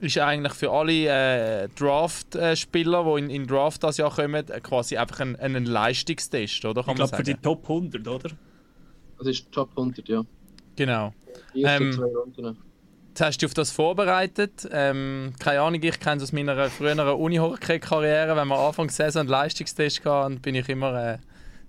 [0.00, 5.20] ist eigentlich für alle äh, Draft-Spieler, die in, in Draft das Jahr kommen, quasi einfach
[5.20, 6.82] ein, ein Leistungstest, oder?
[6.82, 8.30] Kann ich glaube für die Top 100, oder?
[9.18, 10.22] Das ist Top 100, ja.
[10.76, 11.12] Genau.
[11.54, 11.98] Ähm,
[13.08, 14.68] Jetzt hast du dich auf das vorbereitet.
[14.72, 18.34] Ähm, keine Ahnung, ich kenne es aus meiner früheren Uni-Hockey-Karriere.
[18.34, 21.14] Wenn wir Anfang der Saison einen Leistungstest hatten, bin ich immer...
[21.14, 21.18] Äh,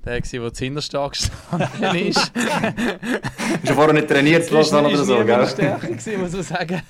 [0.05, 2.31] der, der zuhinterst gestanden ist.
[2.35, 5.47] Hast du vorher nicht trainiert, los oder so, gell?
[5.47, 6.81] Stärke gewesen, muss man sagen.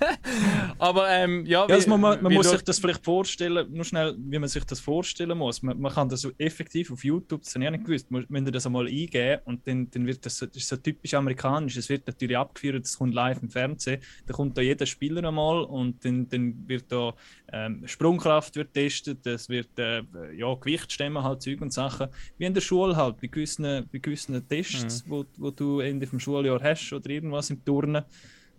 [0.78, 4.40] Aber ähm, ja, ja also man, man, muss sich das vielleicht vorstellen, nur schnell, wie
[4.40, 5.62] man sich das vorstellen muss.
[5.62, 8.52] Man, man kann das so effektiv auf YouTube, das habe ich nicht gewusst, wenn ihr
[8.52, 12.08] das einmal eingeben und dann, dann wird das, das ist so typisch amerikanisch, es wird
[12.08, 16.28] natürlich abgeführt, es kommt live im Fernsehen, da kommt da jeder Spieler einmal und dann,
[16.28, 17.14] dann wird da
[17.52, 20.02] ähm, Sprungkraft wird testet, es wird äh,
[20.36, 23.98] ja, Gewichtsstämme halt, Zeug und Sachen, wie in der Schule halt halt bei gewissen, bei
[24.00, 25.12] gewissen Tests, mhm.
[25.12, 28.04] wo, wo du Ende vom Schuljahr hast oder irgendwas im Turnen,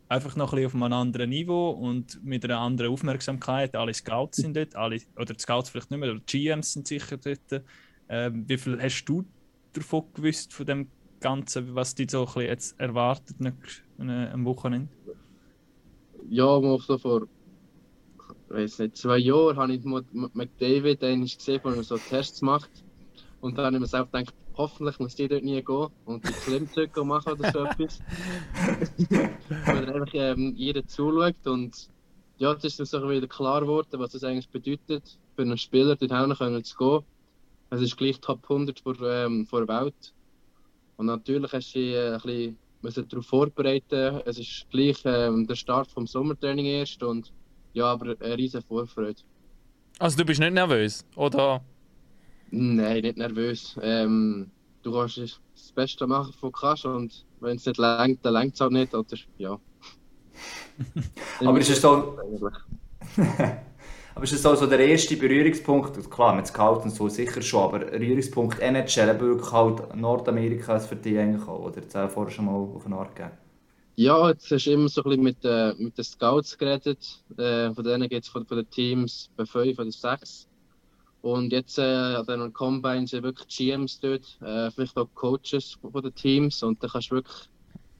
[0.08, 3.74] einfach noch ein bisschen auf einem anderen Niveau und mit einer anderen Aufmerksamkeit.
[3.74, 6.86] Alle Scouts sind dort, alle, oder die Scouts vielleicht nicht mehr, aber die GMs sind
[6.86, 7.62] sicher dort.
[8.08, 9.24] Ähm, wie viel hast du
[9.72, 10.88] davon gewusst, von dem
[11.20, 13.36] Ganzen, was dich so ein bisschen jetzt erwartet
[13.98, 14.88] am Wochenende?
[16.28, 17.26] Ja, mal so vor
[18.48, 22.70] ich weiß nicht, zwei Jahren habe ich mit McDavid gesehen, wo er so Tests macht.
[23.46, 26.32] Und dann habe ich mir selbst gedacht, hoffentlich muss die dort nie gehen und die
[26.32, 28.00] Klimmzüge machen oder so etwas.
[29.66, 31.88] Weil einfach ähm, jeder zuschaut und
[32.38, 36.38] ja, es ist so wieder klar geworden, was das eigentlich bedeutet, für einen Spieler dort
[36.38, 37.00] hinten zu gehen.
[37.70, 40.12] Es ist gleich Top 100 vor, ähm, vor der Welt.
[40.96, 44.22] Und natürlich hast du dich äh, ein bisschen darauf vorbereiten.
[44.24, 47.32] Es ist gleich ähm, der Start vom Sommertraining erst und
[47.74, 49.22] ja, aber eine riesige Vorfreude.
[50.00, 51.62] Also du bist nicht nervös, oder?
[52.50, 53.76] Nein, nicht nervös.
[53.82, 54.50] Ähm,
[54.82, 58.54] du kannst das Beste machen, was du kannst und wenn es nicht längt, dann längt
[58.54, 58.94] es auch nicht.
[58.94, 59.58] Oder, ja.
[61.44, 62.18] Aber ist es so...
[64.14, 67.62] aber ist es so, so der erste Berührungspunkt, klar, mit Scout und so sicher schon,
[67.62, 71.80] aber Berührungspunkt NHL, wirklich halt Nordamerika ist für dich eigentlich auch, oder?
[71.80, 73.36] Jetzt auch vorher schon mal auf eine Art gegeben.
[73.96, 77.22] Ja, jetzt hast du immer so ein bisschen mit, äh, mit den Scouts geredet.
[77.38, 80.46] Äh, von denen geht es von, von den Teams bei fünf oder sechs.
[81.26, 86.00] Und jetzt äh, an den Combines sind wirklich GMs dort, äh, vielleicht auch Coaches von
[86.00, 86.62] den Teams.
[86.62, 87.48] Und da kannst du wirklich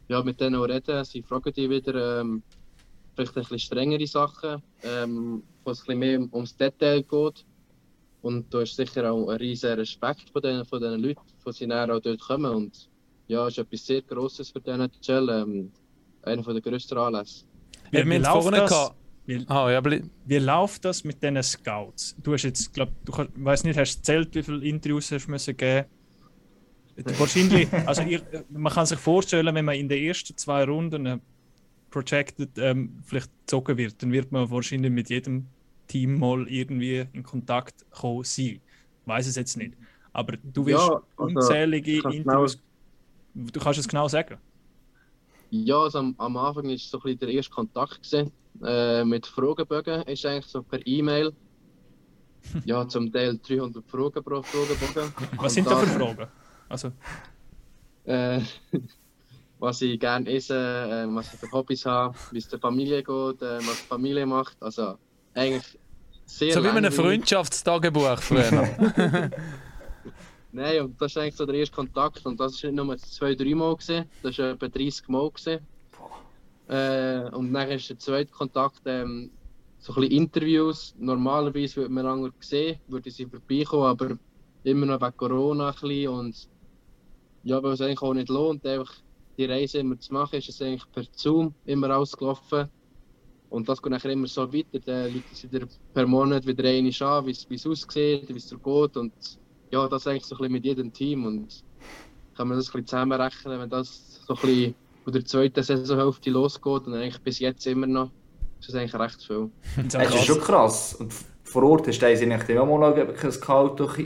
[0.06, 1.04] ja, mit denen auch reden.
[1.04, 2.44] Sie fragen dich wieder ähm,
[3.16, 7.44] vielleicht ein bisschen strengere Sachen, ähm, wo es ein bisschen mehr ums Detail geht.
[8.22, 11.72] Und du hast sicher auch einen riesen Respekt von den, von den Leuten, die sie
[11.72, 12.54] auch dort kommen.
[12.54, 12.88] Und
[13.26, 15.28] ja, es ist etwas sehr Grosses für den NHL.
[15.30, 15.72] Ähm,
[16.22, 17.44] einer der grössten Anlässe.
[17.90, 18.94] Wir haben vorne gehabt
[19.26, 22.14] wie, oh, ja, wie läuft das mit diesen Scouts?
[22.22, 25.32] Du hast jetzt, glaube du weiß nicht, hast du zählt, wie viele Interviews hast du
[25.32, 25.86] müssen geben?
[27.18, 31.18] Wahrscheinlich, also ich, man kann sich vorstellen, wenn man in den ersten zwei Runden äh,
[31.90, 35.48] projected ähm, vielleicht gezogen wird, dann wird man wahrscheinlich mit jedem
[35.88, 38.60] Team mal irgendwie in Kontakt kommen sein.
[39.00, 39.74] Ich weiß es jetzt nicht.
[40.12, 42.58] Aber du wirst ja, also, unzählige Interviews.
[43.34, 44.38] Genau, du kannst es genau sagen.
[45.50, 48.02] Ja, also am, am Anfang war so ein bisschen der erste Kontakt.
[48.02, 48.32] Gewesen
[48.64, 51.32] äh, mit Fragebögen ist eigentlich so per E-Mail.
[52.64, 55.12] Ja, zum Teil 300 Fragen pro Fragebogen.
[55.36, 56.28] Was sind da für Fragen?
[56.68, 56.92] Also.
[58.04, 58.40] Äh,
[59.58, 63.42] was ich gerne esse, äh, was ich für Hobbys habe, wie es der Familie geht,
[63.42, 64.56] äh, was die Familie macht.
[64.60, 64.96] Also
[65.34, 65.78] eigentlich
[66.26, 68.50] sehr So wie ein Freundschaftstagebuch früher.
[70.52, 73.34] Nein, und das ist eigentlich so der erste Kontakt und das war nicht nur zwei,
[73.34, 75.30] drei Mal, gewesen, das war etwa 30 Mal.
[75.30, 75.66] Gewesen.
[76.68, 79.30] Äh, und dann ist der zweite Kontakt ähm,
[79.78, 80.94] so ein bisschen Interviews.
[80.98, 84.18] Normalerweise würde man lange sehen, würde sie vorbeikommen, aber
[84.64, 86.08] immer noch wegen Corona ein bisschen.
[86.08, 86.48] Und
[87.44, 88.92] ja, weil es eigentlich auch nicht lohnt, einfach
[89.38, 92.68] die Reise immer zu machen, ist es eigentlich per Zoom immer ausgelaufen.
[93.48, 94.80] Und das geht nachher immer so weiter.
[94.80, 98.96] Dann liegt es wieder per Monat wieder einmal an, wie es aussieht, wie es geht.
[98.96, 99.12] Und
[99.70, 101.26] ja, das eigentlich so ein bisschen mit jedem Team.
[101.26, 101.62] Und
[102.34, 104.74] kann man das ein bisschen zusammenrechnen, wenn das so ein bisschen
[105.06, 108.10] von der zweiten Saisonhälfte losgeht und eigentlich bis jetzt immer noch,
[108.58, 109.50] ist das eigentlich recht viel.
[109.92, 110.94] Das ist schon krass.
[110.94, 111.14] Und
[111.44, 113.98] vor Ort hast du eigentlich auch mal noch ein Gehalt durch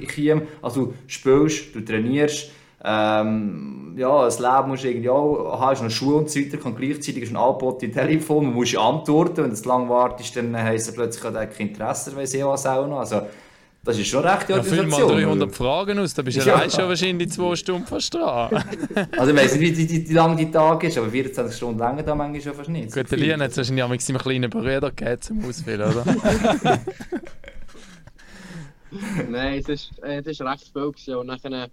[0.61, 2.51] Also du spielst, du trainierst,
[2.85, 6.77] ähm, ja, das Leben musst du irgendwie auch, hast eine Schule und so weiter, und
[6.77, 10.91] gleichzeitig ist ein Angebot Telefon, man muss antworten, wenn du zu lange wartest, dann heisst
[10.91, 12.99] es plötzlich, ich kein Interesse, weiss ich was auch noch.
[12.99, 13.23] Also,
[13.83, 16.69] das ist schon recht die ja, füll mal 300 Fragen aus, da bist du ja.
[16.69, 18.51] schon wahrscheinlich zwei Stunden fast dran.
[19.17, 22.03] also ich weiss nicht, wie, wie, wie lang die Tag ist, aber 24 Stunden länger
[22.03, 22.93] da manchmal schon fast nicht.
[22.93, 26.05] Gut, der Lien hat es wahrscheinlich auch mit seinem kleinen Bruder gegeben zum Ausfüllen, oder?
[29.31, 31.69] Nein, es ist, es ist recht viel und nachher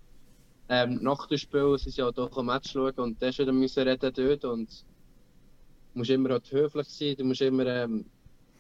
[0.70, 3.84] ähm, nach dem Spiel sind sie ja doch ein Match schauen und dann schon müssen
[3.84, 8.06] reden dort und du musst immer auch höflich sein, du musst immer ähm,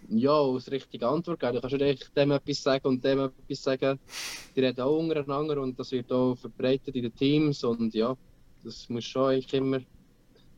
[0.10, 1.56] ja, aus richtige Antwort geben.
[1.56, 4.00] Du kannst nicht dem etwas sagen und dem etwas sagen.
[4.56, 8.15] Die reden auch untereinander und das wird auch verbreitet in den Teams und ja,
[8.63, 9.80] das muss schon eigentlich immer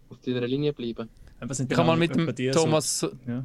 [0.09, 1.09] auf dieser Linie bleiben.
[1.41, 2.99] Ich habe mal mit dem Thomas...
[2.99, 3.43] So, ja.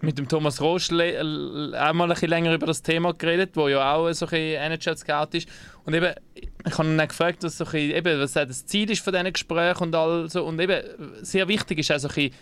[0.00, 3.94] Mit dem Thomas Rost auch mal ein bisschen länger über das Thema geredet, wo ja
[3.94, 5.46] auch so ein NHL-Scout ist.
[5.84, 8.90] Und eben, ich habe ihn dann gefragt, was, so ein bisschen, eben, was das Ziel
[8.90, 10.46] ist von diesen Gesprächen und all so.
[10.46, 10.82] Und eben,
[11.20, 12.34] sehr wichtig ist auch so ein bisschen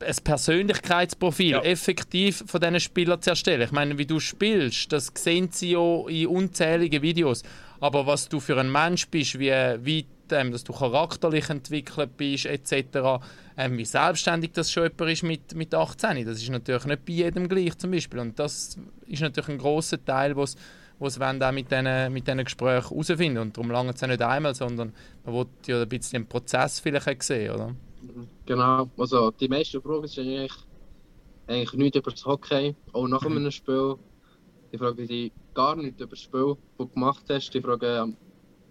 [0.00, 1.62] ein Persönlichkeitsprofil ja.
[1.62, 3.62] effektiv von diesen Spielern zu erstellen.
[3.62, 7.42] Ich meine, wie du spielst, das sehen sie ja in unzähligen Videos.
[7.80, 12.46] Aber was du für ein Mensch bist, wie weit ähm, dass du charakterlich entwickelt bist,
[12.46, 13.22] etc.,
[13.56, 16.24] ähm, wie selbstständig das schon jemand ist mit, mit 18.
[16.26, 18.20] Das ist natürlich nicht bei jedem gleich zum Beispiel.
[18.20, 20.56] Und das ist natürlich ein großer Teil, was
[20.98, 23.38] was wollen auch mit diesen mit Gesprächen herausfinden.
[23.38, 24.92] Und darum lange es ja nicht einmal, sondern
[25.24, 27.74] man will ja ein bisschen den Prozess vielleicht sehen, oder?
[28.46, 30.52] Genau, also die meisten Fragen sind eigentlich,
[31.48, 33.36] eigentlich nichts über das Hockey, auch nach mhm.
[33.36, 33.96] einem Spiel.
[34.72, 37.50] Die fragen dich gar nicht über das Spiel, das du gemacht hast.
[37.50, 38.16] Die fragen,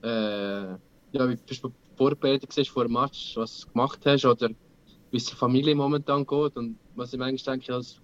[0.02, 0.78] äh,
[1.12, 4.50] ja, wie du vorbereitet warst vor dem Match, was du gemacht hast oder
[5.12, 6.56] wie es der Familie momentan geht.
[6.56, 8.00] Und was ich manchmal denke, als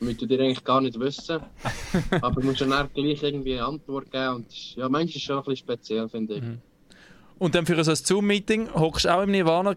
[0.00, 1.40] müsste dir eigentlich gar nicht wissen.
[2.20, 4.36] Aber du musst dann gleich irgendwie eine Antwort geben.
[4.36, 6.42] Und ja, manchmal ist es schon ein bisschen speziell, finde ich.
[6.42, 6.58] Mhm.
[7.38, 9.76] Und dann für so ein Zoom-Meeting hockst du auch im Nirvana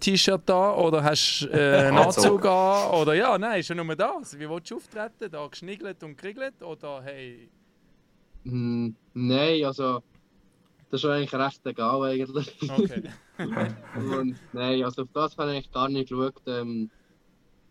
[0.00, 2.90] T-Shirt da oder hast du äh, einen Anzug an?
[2.92, 4.38] Oder ja, nein, ist ja nur das.
[4.38, 5.30] Wie willst du auftreten?
[5.30, 6.62] Da geschniggelt und kriegelt?
[6.62, 7.48] Oder hey?
[8.44, 10.02] Mm, nein, also
[10.90, 12.56] das ist eigentlich recht egal eigentlich.
[12.62, 13.02] Okay.
[13.96, 16.40] und, nein, also auf das habe ich eigentlich gar nicht geschaut.
[16.46, 16.90] Ähm,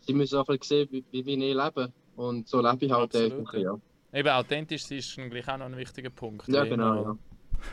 [0.02, 1.94] sie müssen einfach sehen, wie, wie wir leben.
[2.16, 3.78] Und so lebe ich halt einfach, ja.
[4.14, 6.48] Eben authentisch ist gleich auch noch ein wichtiger Punkt.
[6.48, 7.04] Ja, genau.
[7.04, 7.18] Ja.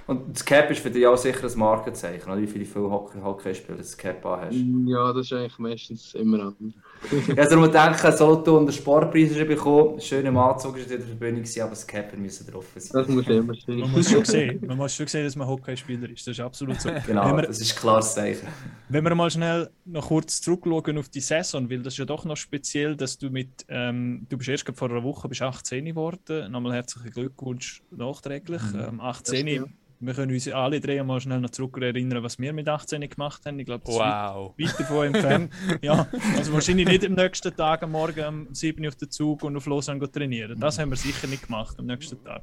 [0.07, 2.41] Und das Cap ist für dich auch sicher ein Markenzeichen, oder?
[2.41, 4.57] wie viele viele Hockey, Hockey spielen das Cap an hast.
[4.87, 6.75] Ja, das ist eigentlich meistens immer an.
[7.29, 10.99] ja, also man denken, Solothurn und der Sportpreis ist bekommen, schön im Anzug ist in
[10.99, 12.91] der Verbindung, aber das Cap müssen drauf sein.
[12.93, 13.79] Das muss immer sein.
[13.79, 16.81] Man muss schon sehen, man muss schon sehen, dass man Hockeyspieler ist, das ist absolut
[16.81, 16.91] so.
[17.07, 18.47] Genau, wir, das ist ein klares Zeichen.
[18.89, 22.25] Wenn wir mal schnell noch kurz zurückschauen auf die Saison, weil das ist ja doch
[22.25, 26.51] noch speziell, dass du mit, ähm, du bist erst vor einer Woche bist 18 geworden,
[26.51, 28.81] nochmal herzlichen Glückwunsch nachträglich, mhm.
[28.81, 32.69] ähm, 18 wir können uns alle drei mal schnell noch zurück erinnern, was wir mit
[32.69, 33.59] 18 gemacht haben.
[33.59, 34.55] Ich glaube, das wow.
[34.57, 35.53] ist weit davon entfernt.
[35.83, 39.43] ja, also wahrscheinlich nicht am nächsten Tag am Morgen um 7 Uhr auf den Zug
[39.43, 40.59] und auf Lausanne trainieren.
[40.59, 42.43] Das haben wir sicher nicht gemacht am nächsten Tag.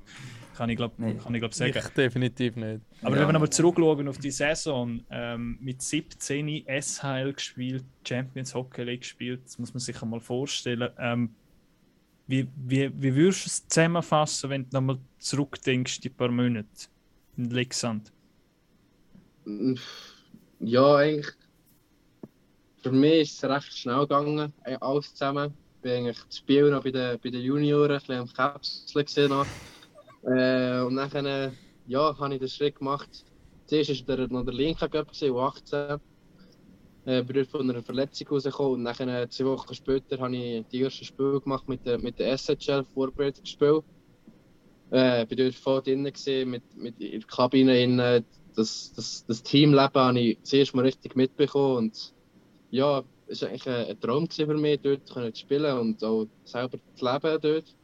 [0.55, 1.39] Kann ich glaube nee.
[1.39, 1.73] glaub, sagen.
[1.75, 2.81] Ich definitiv nicht.
[3.01, 3.21] Aber ja.
[3.21, 9.01] wenn wir aber zurückschauen auf die Saison, ähm, mit 17 SHL gespielt, Champions Hockey League
[9.01, 10.89] gespielt, das muss man sich einmal vorstellen.
[10.99, 11.29] Ähm,
[12.27, 16.87] wie, wie, wie würdest du es zusammenfassen, wenn du nochmal zurückdenkst, die paar Monate?
[20.59, 21.33] Ja, eigentlich.
[22.83, 25.53] Für mich ist es recht schnell gegangen, alles zusammen.
[25.75, 28.59] Ich bin eigentlich das Spiel noch bei den, bei den Junioren, ein bisschen am
[29.05, 29.31] gesehen.
[30.23, 31.51] Äh, und dann äh,
[31.87, 33.09] ja, habe ich den Schritt gemacht.
[33.65, 35.99] Zuerst war der, noch der Linka Cup, U18.
[37.05, 40.83] Äh, bin von einer Verletzung rausgekommen und dann, äh, zwei Wochen später habe ich die
[40.83, 43.81] ersten Spiele gemacht mit der, mit der SHL, Vorbereitungsspiel.
[44.91, 47.81] Äh, bin dort voll drin mit, mit in der Kabine.
[47.81, 47.97] In,
[48.55, 51.77] das, das, das Teamleben habe ich zuerst mal richtig mitbekommen.
[51.77, 52.13] Und
[52.69, 56.77] ja, es war eigentlich ein, ein Traum für mich, dort zu spielen und auch selber
[56.95, 57.75] zu leben dort.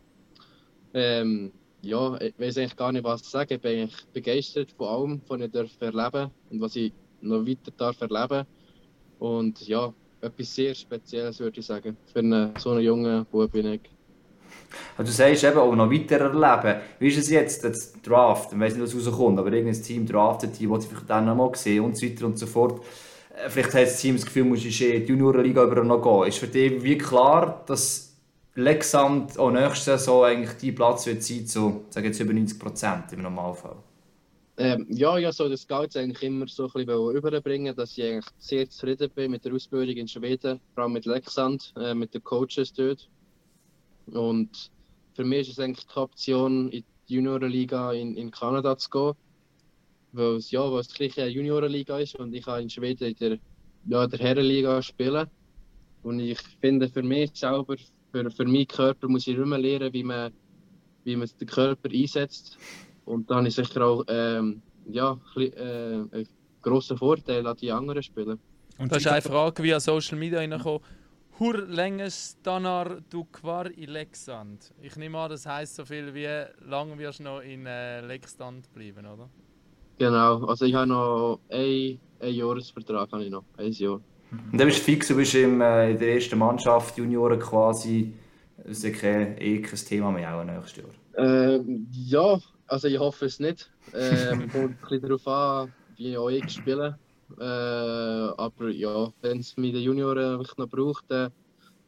[0.93, 3.54] Ähm, ja, ich weiß eigentlich gar nicht, was zu sagen.
[3.54, 6.91] Ich bin eigentlich begeistert von allem, was ich darf erleben und was ich
[7.22, 8.46] noch weiter darf erleben.
[9.20, 13.74] Und ja, etwas sehr Spezielles würde ich sagen, für einen, so einen jungen Bub bin
[13.74, 13.97] ich.
[14.98, 16.82] Also du sagst eben auch noch weiter erleben.
[17.00, 18.52] Wie ist es jetzt, das Draft?
[18.54, 21.52] Ich weiß nicht, was rauskommt, aber irgendein Team draftet die, sie vielleicht dann noch mal
[21.56, 22.82] sehen und so weiter und so fort.
[23.50, 26.30] vielleicht hat das Team das Gefühl, muss ich in die Juniorenliga über noch gehen.
[26.30, 28.08] Ist für dich wie klar, dass
[28.56, 33.14] Lexand auch nächste Saison eigentlich die Platz wird sein zu sagen jetzt über 90 Prozent
[33.14, 33.76] im Normalfall?
[34.60, 38.26] Ähm, ja, ja, so das Scouts eigentlich immer so ein bisschen überbringen, dass ich eigentlich
[38.40, 42.24] sehr zufrieden bin mit der Ausbildung in Schweden, vor allem mit Lexand, äh, mit den
[42.24, 43.08] Coaches dort.
[44.12, 44.72] Und
[45.13, 49.13] für mich ist es eigentlich die Option, in die Juniorenliga in, in Kanada zu gehen,
[50.12, 53.15] weil es, ja, weil es gleich eine Juniorenliga ist und ich kann in Schweden in
[53.15, 53.38] der,
[53.88, 55.28] ja, der Herrenliga spielen.
[56.04, 57.76] Und ich finde für mich selber,
[58.12, 60.32] für, für meinen Körper muss ich immer lernen, wie man,
[61.04, 62.58] wie man den Körper einsetzt
[63.06, 66.28] und dann ist sicher auch ähm, ja, äh, ein
[66.62, 68.38] grosser Vorteil an die anderen Spieler.
[68.78, 70.82] Und das ist eine Frage via Social Media reingekommen.
[71.39, 74.73] Hur länge stannar du kvar i Leksand?
[74.82, 78.73] Ich nehme an, das heisst so viel wie lange wirst du noch in äh, Leksand
[78.73, 79.30] bleiben, oder?
[80.00, 84.02] Genau, also ich habe noch ein, ein Jahresvertrag, habe ich noch, ein Jahr.
[84.32, 88.13] Und dann bist du fix, du bist im, äh, in der ersten Mannschaft, Junioren quasi,
[88.65, 90.89] das ist kein, eh kein Thema mehr auch nächstes Jahr.
[91.17, 93.71] Ähm, ja, also ich hoffe es nicht.
[93.93, 96.97] Ähm, kommt ein bisschen darauf an, wie auch ich spiele.
[97.40, 101.32] Äh, aber ja, wenn es mit den Junioren noch braucht, dann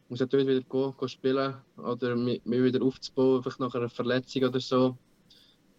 [0.10, 4.43] muss ich natürlich wieder gehen, gehen spielen oder mich wieder aufzubauen, vielleicht nach einer Verletzung
[4.43, 4.97] oder so.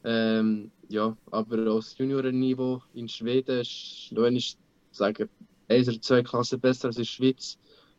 [0.03, 4.57] Ähm, ja, aber als Juniorenniveau in Schweden ist, wenn ich
[4.93, 5.29] sage,
[5.69, 7.59] eine oder zwei Klassen besser als in der Schweiz.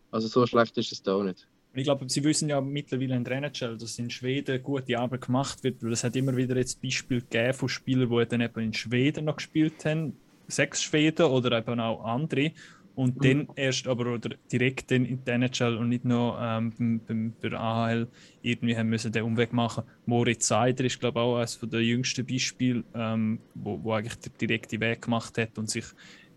[0.10, 1.47] Also so schlecht ist es da auch nicht.
[1.74, 5.82] Ich glaube, Sie wissen ja mittlerweile in NHL, dass in Schweden gute Arbeit gemacht wird,
[5.82, 9.26] weil es hat immer wieder jetzt Beispiele gegeben von Spielern, die dann eben in Schweden
[9.26, 10.17] noch gespielt haben,
[10.52, 12.52] sechs Schweden oder eben auch andere,
[12.96, 13.22] und mhm.
[13.22, 17.50] dann erst aber oder direkt in die NHL und nicht noch ähm, beim, beim, bei
[17.50, 18.08] der AHL
[18.42, 19.84] irgendwie haben müssen den Umweg machen.
[20.06, 24.34] Moritz Seider ist glaube ich auch eines der jüngsten Beispiele, ähm, wo, wo eigentlich den
[24.40, 25.86] direkten Weg gemacht hat und sich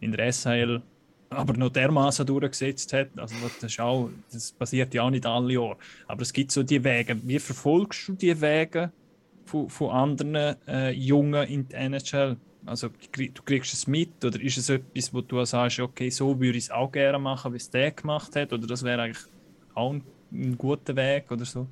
[0.00, 0.83] in der SHL
[1.31, 3.09] aber noch dermaßen durchgesetzt hat.
[3.16, 5.77] Also das, ist auch, das passiert ja auch nicht alle Jahre.
[6.07, 7.16] Aber es gibt so die Wege.
[7.24, 8.92] Wie verfolgst du die Wege
[9.44, 12.37] von, von anderen äh, Jungen in der NHL?
[12.66, 16.57] Also du kriegst es mit oder ist es etwas, wo du sagst, okay, so würde
[16.57, 18.53] ich es auch gerne machen, wie es der gemacht hat?
[18.53, 19.24] Oder das wäre eigentlich
[19.74, 21.66] auch ein, ein, guter Weg oder so?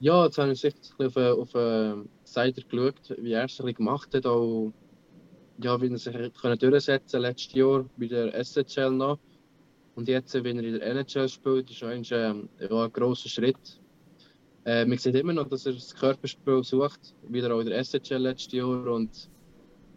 [0.00, 4.26] Ja, jetzt habe ich sicher auf, auf, auf Seite geschaut, wie er es gemacht hat.
[4.26, 4.72] Auch
[5.62, 9.18] ja, wie er sich können durchsetzen letztes Jahr bei der SHL noch.
[9.94, 13.80] Und jetzt, wenn er in der NHL spielt, ist eigentlich ähm, ja, ein grosser Schritt.
[14.64, 18.16] Äh, man sieht immer noch, dass er das Körperspiel sucht, wieder auch in der SHL
[18.16, 18.86] letztes Jahr.
[18.86, 19.28] Und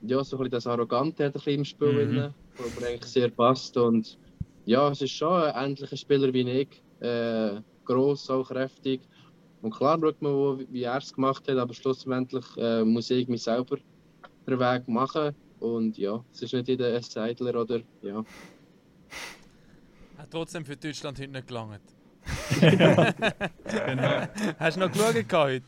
[0.08, 2.16] ja, so ein bisschen das Arrogante hat er im Spiel, mhm.
[2.16, 3.78] Drin, wo mir eigentlich sehr passt.
[3.78, 4.18] Und
[4.66, 6.82] ja, es ist schon ein ähnlicher Spieler wie ich.
[7.00, 9.02] Äh, gross, auch kräftig.
[9.62, 13.44] Und klar schaut man, wie er es gemacht hat, aber schlussendlich äh, muss ich mich
[13.44, 13.78] selber
[14.48, 15.36] den Weg machen.
[15.60, 18.24] Und ja, es ist nicht jeder S-Seidler oder ja.
[20.18, 21.82] Hat trotzdem für Deutschland heute nicht gelangt.
[22.60, 22.96] genau.
[24.60, 25.66] Hast du noch geschaut heute?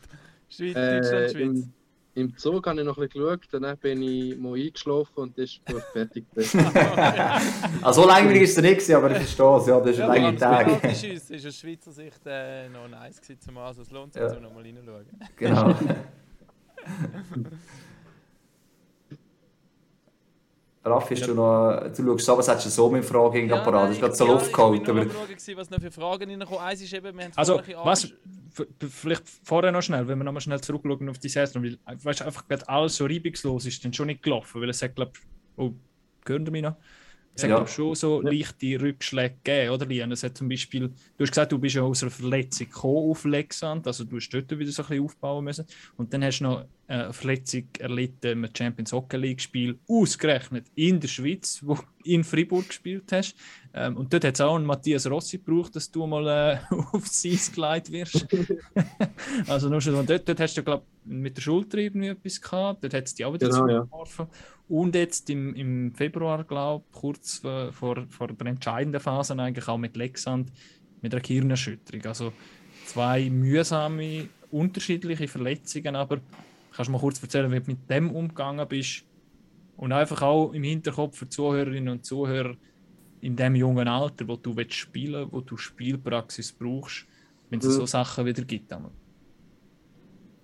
[0.48, 1.42] Schweiz, äh, Deutschland, Schweiz?
[1.42, 1.72] Im,
[2.18, 5.60] Im Zug habe ich noch ein bisschen geschaut, dann bin ich mal eingeschlafen und ist
[5.92, 6.26] fertig.
[7.82, 10.22] also so langweilig ist es nicht, aber ich verstehe es, ja, das ist ja, ein
[10.24, 10.82] langer Tag.
[10.82, 14.40] Das ist, ist aus Schweizer Sicht äh, noch nice gewesen, also es lohnt sich, ja.
[14.40, 15.06] noch mal reinschauen.
[15.36, 15.76] Genau.
[20.88, 21.26] Raffi, ja.
[21.26, 23.88] du noch, du schaust so, was hast du so mit Fragen ja, parat?
[23.88, 24.88] Das ist gerade so Luft geholt.
[24.88, 25.06] Aber...
[25.06, 26.60] Ich was noch für Fragen reinkommen.
[26.60, 28.12] Eins ist eben, wir haben Also, was,
[28.90, 32.44] vielleicht vorher noch schnell, wenn wir nochmal schnell zurückschauen auf die Saison, weil weißt, einfach
[32.66, 35.12] alles so reibungslos ist, dann schon nicht gelaufen, weil es hat, glaube
[35.56, 35.72] oh,
[36.24, 36.76] gehört ihr mich noch?
[37.34, 37.60] Es ja.
[37.60, 40.10] hat schon so leichte Rückschläge gegeben, oder Lian?
[40.10, 43.24] Es hat zum Beispiel, du hast gesagt, du bist ja aus einer Verletzung gekommen auf
[43.24, 45.64] Lexand, also du hast dort wieder so ein bisschen aufbauen müssen.
[45.96, 50.98] Und dann hast du noch eine Verletzung erlitten im Champions Hockey League Spiel, ausgerechnet in
[50.98, 53.36] der Schweiz, wo du in Fribourg gespielt hast.
[53.74, 57.24] Ähm, und dort hat es auch einen Matthias Rossi gebraucht, dass du mal äh, aufs
[57.24, 58.26] Eis geleitet wirst.
[59.46, 62.94] also nur schon, dort, dort hast du, glaube mit der Schulter irgendwie etwas gehabt, dort
[62.94, 64.26] hat es dich auch wieder genau, zugeworfen.
[64.30, 64.57] Ja.
[64.68, 69.66] Und jetzt im, im Februar, glaube ich, kurz vor, vor, vor der entscheidenden Phase eigentlich
[69.66, 70.52] auch mit Lexand,
[71.00, 72.04] mit einer Gehirnerschütterung.
[72.04, 72.32] Also
[72.86, 76.20] zwei mühsame, unterschiedliche Verletzungen, aber
[76.72, 79.04] kannst du mal kurz erzählen, wie du mit dem umgegangen bist?
[79.76, 82.54] Und einfach auch im Hinterkopf für Zuhörerinnen und Zuhörer
[83.20, 87.06] in dem jungen Alter, wo du spielen willst, wo du Spielpraxis brauchst,
[87.48, 87.72] wenn es mhm.
[87.72, 88.72] so Sachen wieder gibt.
[88.72, 88.90] Einmal.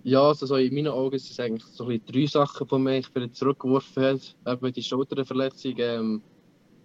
[0.07, 3.11] Ja, also so in meinen Augen sind es eigentlich so ein drei Sachen, die mich
[3.31, 4.21] zurückgeworfen haben.
[4.45, 6.21] Eben die Schulterverletzung, ähm,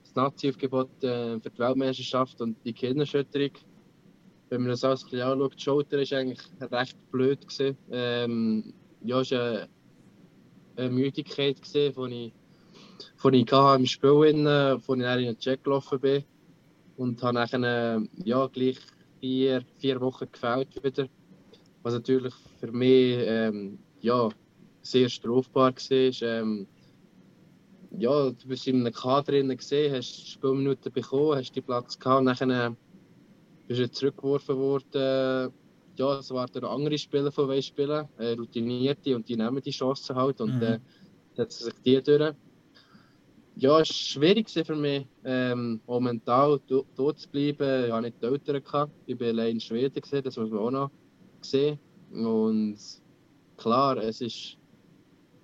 [0.03, 3.51] das Nazi-Aufgebot äh, für die Weltmeisterschaft und die Kinderschütterung.
[4.49, 7.47] Wenn man das alles ein anschaut, die Schulter war eigentlich recht blöd.
[7.91, 8.73] Ähm,
[9.05, 9.69] ja, es war
[10.77, 12.33] eine, Müdigkeit, die ich
[13.17, 16.25] von ich im Spiel, in, von ich in den Check gelaufen bin.
[16.97, 18.79] Und habe dann ja, gleich
[19.21, 21.07] vier, vier Wochen gefällt wieder.
[21.83, 24.29] Was natürlich für mich ähm, ja,
[24.83, 26.23] sehr strafbar war.
[26.23, 26.67] Ähm,
[27.99, 32.21] ja, du bist in einem Kader drin gesehen, hast Spielminuten bekommen, hast die Platz gehabt
[32.21, 32.77] und dann
[33.67, 35.53] bist du zurückgeworfen worden.
[35.97, 40.17] Ja, es waren andere Spieler von wollen spielen, äh, routinierte und die nehmen die Chancen
[40.17, 40.63] halt und mhm.
[40.63, 40.79] äh,
[41.35, 42.35] setzen sich die durch.
[43.57, 46.61] Ja, es war schwierig für mich, ähm, auch mental
[46.97, 47.85] dort zu bleiben.
[47.85, 48.93] Ich hatte nicht die Eltern, gehabt.
[49.05, 50.91] ich war allein in Schweden, gewesen, das muss man auch noch
[51.45, 51.79] sehen.
[52.13, 52.77] Und
[53.57, 54.57] klar, es ist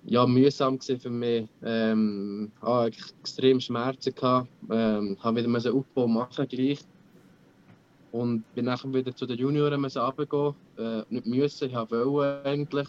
[0.09, 1.47] ja, mühsam für mich.
[1.63, 6.79] Ähm, hatte extrem Schmerzen gehabt, ähm, habe wieder einen Aufbau machen gleich.
[8.13, 10.55] Und bin nachher wieder zu den Junioren runtergehen.
[10.77, 12.87] Äh, nicht müssen, ich wollte eigentlich.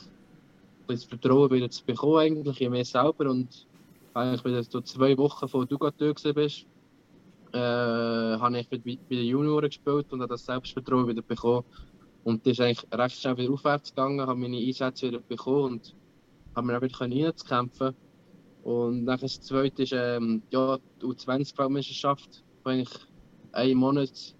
[0.86, 3.28] Das Vertrauen wieder zu bekommen, eigentlich, in mir selber.
[3.28, 3.66] Und
[4.14, 6.66] eigentlich wieder so zwei Wochen, du gerade da bist,
[7.52, 11.64] äh, habe ich bei den Junioren gespielt und habe das Selbstvertrauen wieder bekommen.
[12.28, 15.94] Und das ist eigentlich recht schnell wieder aufwärts gegangen, habe meine Einsätze wieder bekommen und
[16.54, 17.94] haben wir wieder reinzukämpfen.
[18.64, 22.90] Und dann das zweite ist ähm, ja, die U20-Weltmeisterschaft, wo ich
[23.52, 24.34] einen Monat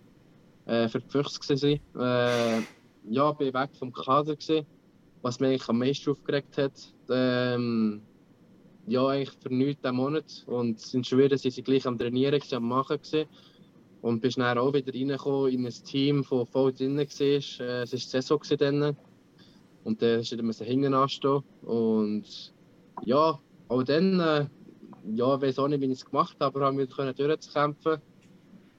[0.67, 2.59] äh, für die Füchse war.
[2.59, 2.63] Äh,
[3.09, 4.67] ja, bin weg vom Kader, gewesen,
[5.23, 6.95] was mich eigentlich am meisten aufgeregt hat.
[7.09, 8.03] Ähm,
[8.87, 10.45] ja, eigentlich für nichts diesen Monat.
[10.47, 12.99] Und in Schweden sind sie gleich am Trainieren, am Machen.
[12.99, 13.31] Gewesen.
[14.01, 17.03] Und bist dann auch wieder reingekommen in ein Team, das voll drin war.
[17.03, 18.97] Äh, es war die Saison dann.
[19.85, 21.43] Und dann musste ich hinten anstehen.
[21.63, 22.53] Und
[23.05, 23.39] ja,
[23.69, 24.47] auch dann, äh,
[25.15, 27.99] ja, ich weiß auch nicht, wie ich es gemacht habe, aber haben wir durchzukämpfen.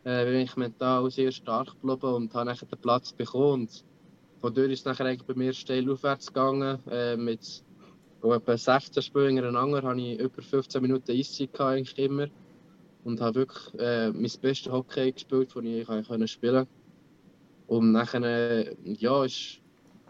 [0.04, 3.62] Äh, bin ich mental sehr stark geblieben und habe dann den Platz bekommen.
[3.62, 3.84] Und
[4.40, 6.80] von dort ist es nachher eigentlich bei mir steil aufwärts gegangen.
[6.90, 7.64] Äh, mit
[8.24, 12.28] etwa 16 Spielen hintereinander habe ich über 15 Minuten Eiszeit eigentlich immer.
[13.04, 16.68] Und habe wirklich äh, mein bestes Hockey gespielt, das ich spielen konnte.
[17.68, 19.62] Und nachher, äh, ja, ist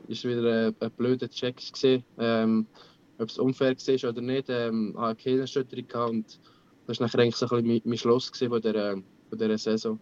[0.09, 1.61] ist wieder ein, ein blöder Check.
[2.17, 2.65] Ähm,
[3.17, 6.39] ob es unfair war oder nicht, ähm, ich keine Erschütterung gehabt und
[6.87, 9.99] das war nachher eigentlich so ein bisschen mein, mein Schluss von dieser, von dieser Saison.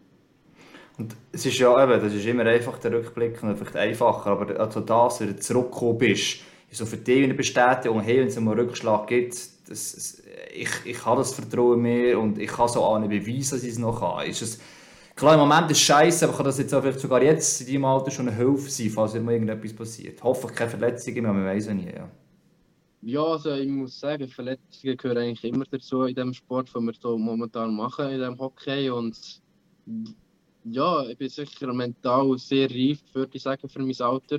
[0.97, 4.59] Und es ist ja eben, das ist immer einfach der Rückblick und vielleicht einfacher, aber
[4.59, 8.37] also das, wenn du zurückgekommen bist, ist so für dich eine Bestätigung, hey, wenn es
[8.37, 9.35] einen Rückschlag gibt,
[9.69, 10.21] das,
[10.53, 13.71] ich, ich habe das Vertrauen mehr und ich kann so auch nicht beweisen, dass ich
[13.71, 14.27] es noch kann.
[14.27, 14.59] Ist es,
[15.17, 17.67] Klar, im Moment ist es scheiße, aber kann das jetzt auch vielleicht sogar jetzt in
[17.67, 20.23] deinem Alter schon eine Hilfe sein, falls immer irgendetwas passiert.
[20.23, 21.87] Hoffentlich keine Verletzungen mehr, man weiß ja nie.
[21.87, 22.07] Ja.
[23.01, 26.93] ja, also ich muss sagen, Verletzungen gehören eigentlich immer dazu in dem Sport, den wir
[26.93, 28.91] so momentan machen, in dem Hockey.
[28.91, 29.41] Und
[30.65, 34.37] ja, ich bin sicher mental sehr reif, würde ich sagen, für mein Alter.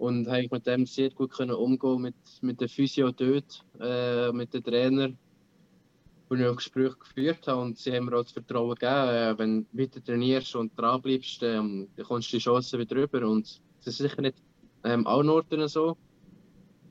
[0.00, 4.54] Und habe mit dem sehr gut können umgehen mit, mit der Physio dort, äh, mit
[4.54, 5.18] den Trainern
[6.30, 9.36] wo ich auch Gespräche geführt habe und sie haben mir auch das Vertrauen gegeben, äh,
[9.36, 13.28] wenn du weiter trainierst und dran bleibst, ähm, dann kommst du die Chancen wieder rüber
[13.28, 14.36] und das ist sicher nicht
[14.84, 15.96] ähm, allen Orten so,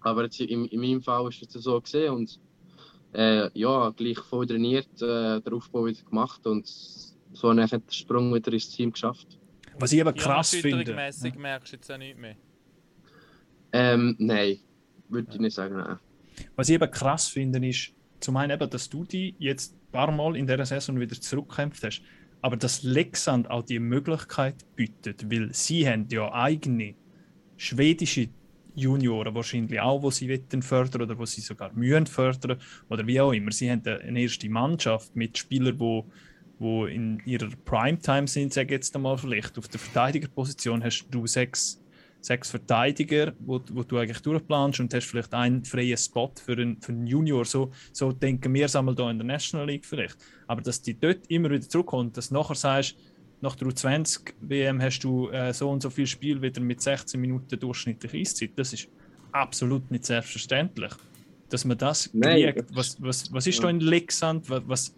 [0.02, 2.38] aber jetzt in, in meinem Fall ist es so gesehen und
[3.14, 7.84] äh, ja, gleich voll trainiert, äh, den Aufbau wieder gemacht und so habe ich den
[7.90, 9.40] Sprung wieder ins Team geschafft.
[9.80, 10.92] Was ich aber krass ja, finde...
[10.92, 11.32] ja.
[11.38, 12.36] merkst du jetzt auch nicht mehr?
[13.72, 14.58] Ähm, nein,
[15.10, 15.98] würde ich nicht sagen, nein.
[16.56, 20.12] Was ich aber krass finde, ist, zum einen eben, dass du die jetzt ein paar
[20.12, 22.02] Mal in dieser Saison wieder zurückkämpft hast,
[22.42, 26.96] aber dass Lexand auch die Möglichkeit bietet, weil sie haben ja eigene
[27.58, 28.30] schwedische
[28.76, 33.34] Junioren wahrscheinlich auch, wo sie fördern oder wo sie sogar mühen fördern oder wie auch
[33.34, 33.52] immer.
[33.52, 36.10] Sie haben eine erste Mannschaft mit Spielern, wo
[36.60, 39.58] wo in ihrer Primetime sind, sage ich jetzt einmal vielleicht.
[39.58, 41.82] Auf der Verteidigerposition hast du sechs
[42.22, 46.82] sechs Verteidiger, wo, wo du eigentlich durchplanst und hast vielleicht einen freien Spot für einen,
[46.82, 47.46] für einen Junior.
[47.46, 50.18] So, so denken wir es einmal hier in der National League vielleicht.
[50.48, 52.96] Aber dass die dort immer wieder zurückkommt, dass du nachher sagst,
[53.42, 57.20] nach der U20 WM hast du äh, so und so viel Spiel wieder mit 16
[57.20, 58.52] Minuten durchschnittlich Eiszeit.
[58.56, 58.90] Das ist
[59.32, 60.92] absolut nicht selbstverständlich,
[61.50, 62.54] dass man das Nein.
[62.54, 62.76] kriegt.
[62.76, 63.64] Was, was, was ist ja.
[63.64, 64.50] da in Lexand?
[64.50, 64.96] Was, was,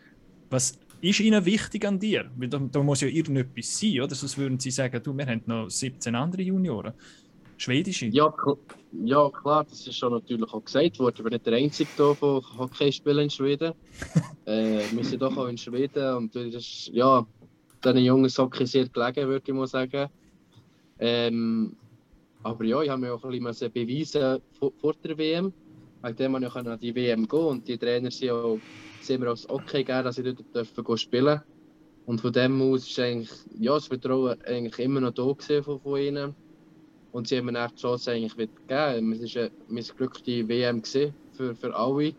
[0.50, 2.30] was ist ihnen wichtig an dir?
[2.38, 4.16] Weil da, da muss ja irgendetwas sein, oder?
[4.16, 6.94] Sonst würden sie sagen, du, wir haben noch 17 andere Junioren.
[7.58, 8.08] Schwedische.
[8.08, 8.34] Ja,
[9.04, 11.16] ja klar, das ist schon natürlich auch gesagt worden.
[11.18, 13.74] Ich bin nicht der Einzige hier von Hockey spielen in Schweden.
[14.46, 17.26] äh, wir sind doch auch in Schweden und das ist, ja,
[17.84, 20.10] diesen jungen Hockey sehr gelegen, würde ich mal sagen.
[20.98, 21.76] Ähm,
[22.44, 25.54] aber ja, ich habe mir auch ein bisschen beweisen vor, vor der WM.
[26.02, 28.58] Wegen dem konnte ich an die WM gehen und die Trainer sind auch
[29.10, 31.42] haben mir als okay gegeben, dass ich dort spielen
[32.06, 36.00] Und von dem aus ist eigentlich, ja, das Vertrauen eigentlich immer noch da von, von
[36.00, 36.36] ihnen.
[37.12, 39.14] Und sie haben mir dann die Chance eigentlich wieder gegeben.
[39.14, 41.14] Es war eine missglückte WM für,
[41.56, 42.14] für alle.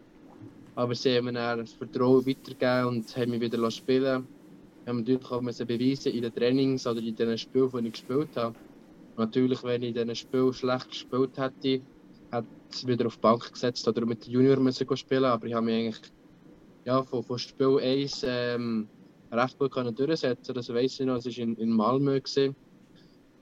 [0.75, 4.27] Aber sie haben mir dann das Vertrauen weitergegeben und haben mich wieder spielen
[4.83, 8.37] Ich habe natürlich auch beweisen in den Trainings oder in den Spielen, die ich gespielt
[8.37, 8.55] habe.
[9.17, 11.83] Natürlich, wenn ich in diesen Spielen schlecht gespielt hätte,
[12.31, 15.55] hätte ich wieder auf die Bank gesetzt oder mit den Junior müssen spielen Aber ich
[15.55, 16.13] habe mich eigentlich
[16.85, 18.89] ja, von, von Spiel 1 ähm,
[19.31, 22.21] recht gut können durchsetzen Das weiss ich noch, es war in, in Malmö.
[22.21, 22.55] Gewesen.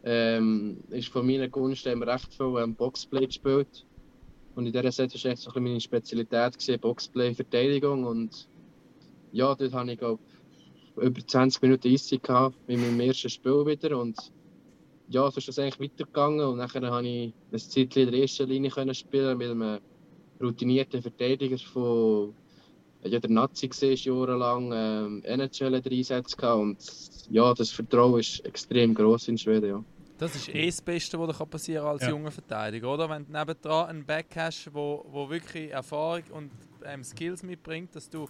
[0.02, 3.86] Ähm, ist von meiner Gunst haben recht viel ähm, Boxplay gespielt.
[4.54, 8.04] Und in dieser Set war echt so meine Spezialität, gewesen, Boxplay, Verteidigung.
[8.04, 8.48] Und
[9.32, 10.20] ja, dort hatte ich glaub,
[10.96, 12.28] über 20 Minuten Eisig
[12.66, 13.98] in meinem ersten Spiel wieder.
[13.98, 14.16] Und
[15.08, 16.46] ja, so ist das eigentlich weitergegangen.
[16.46, 19.80] Und dann konnte ich ein Zeit in der ersten Linie spielen mit einem
[20.40, 22.34] routinierten Verteidiger von
[23.02, 26.60] ja, der Nazi war jahrelang ähm, NHL Einsätze gehabt.
[26.60, 26.78] Und
[27.30, 29.68] ja, das Vertrauen ist extrem groß in Schweden.
[29.68, 29.84] Ja.
[30.18, 32.10] Das ist eh das Beste, was dir passieren kann als ja.
[32.10, 33.08] junger Verteidiger, oder?
[33.08, 36.50] Wenn du nebendran einen Back hast, wo, wo wirklich Erfahrung und
[36.84, 38.28] ähm, Skills mitbringt, dass du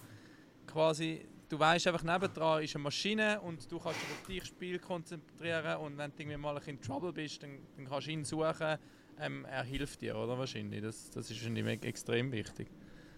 [0.67, 4.79] quasi, du weißt einfach nebendran ist eine Maschine und du kannst dich auf dich Spiel
[4.79, 8.77] konzentrieren und wenn du irgendwie mal in Trouble bist, dann, dann kannst du ihn suchen.
[9.19, 10.81] Ähm, er hilft dir, oder wahrscheinlich?
[10.81, 11.43] Das, das ist
[11.83, 12.67] extrem wichtig.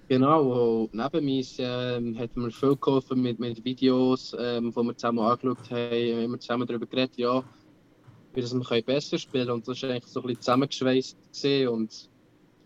[0.10, 5.20] Genau, neben mir ähm, hat mir viel geholfen mit, mit Videos, ähm, die wir zusammen
[5.20, 6.24] angeschaut haben.
[6.24, 7.44] Haben zusammen darüber geredet, ja,
[8.34, 9.56] wie das wir besser spielen können.
[9.56, 11.18] Und das war eigentlich so ein bisschen zusammengeschweißt.
[11.70, 12.10] Und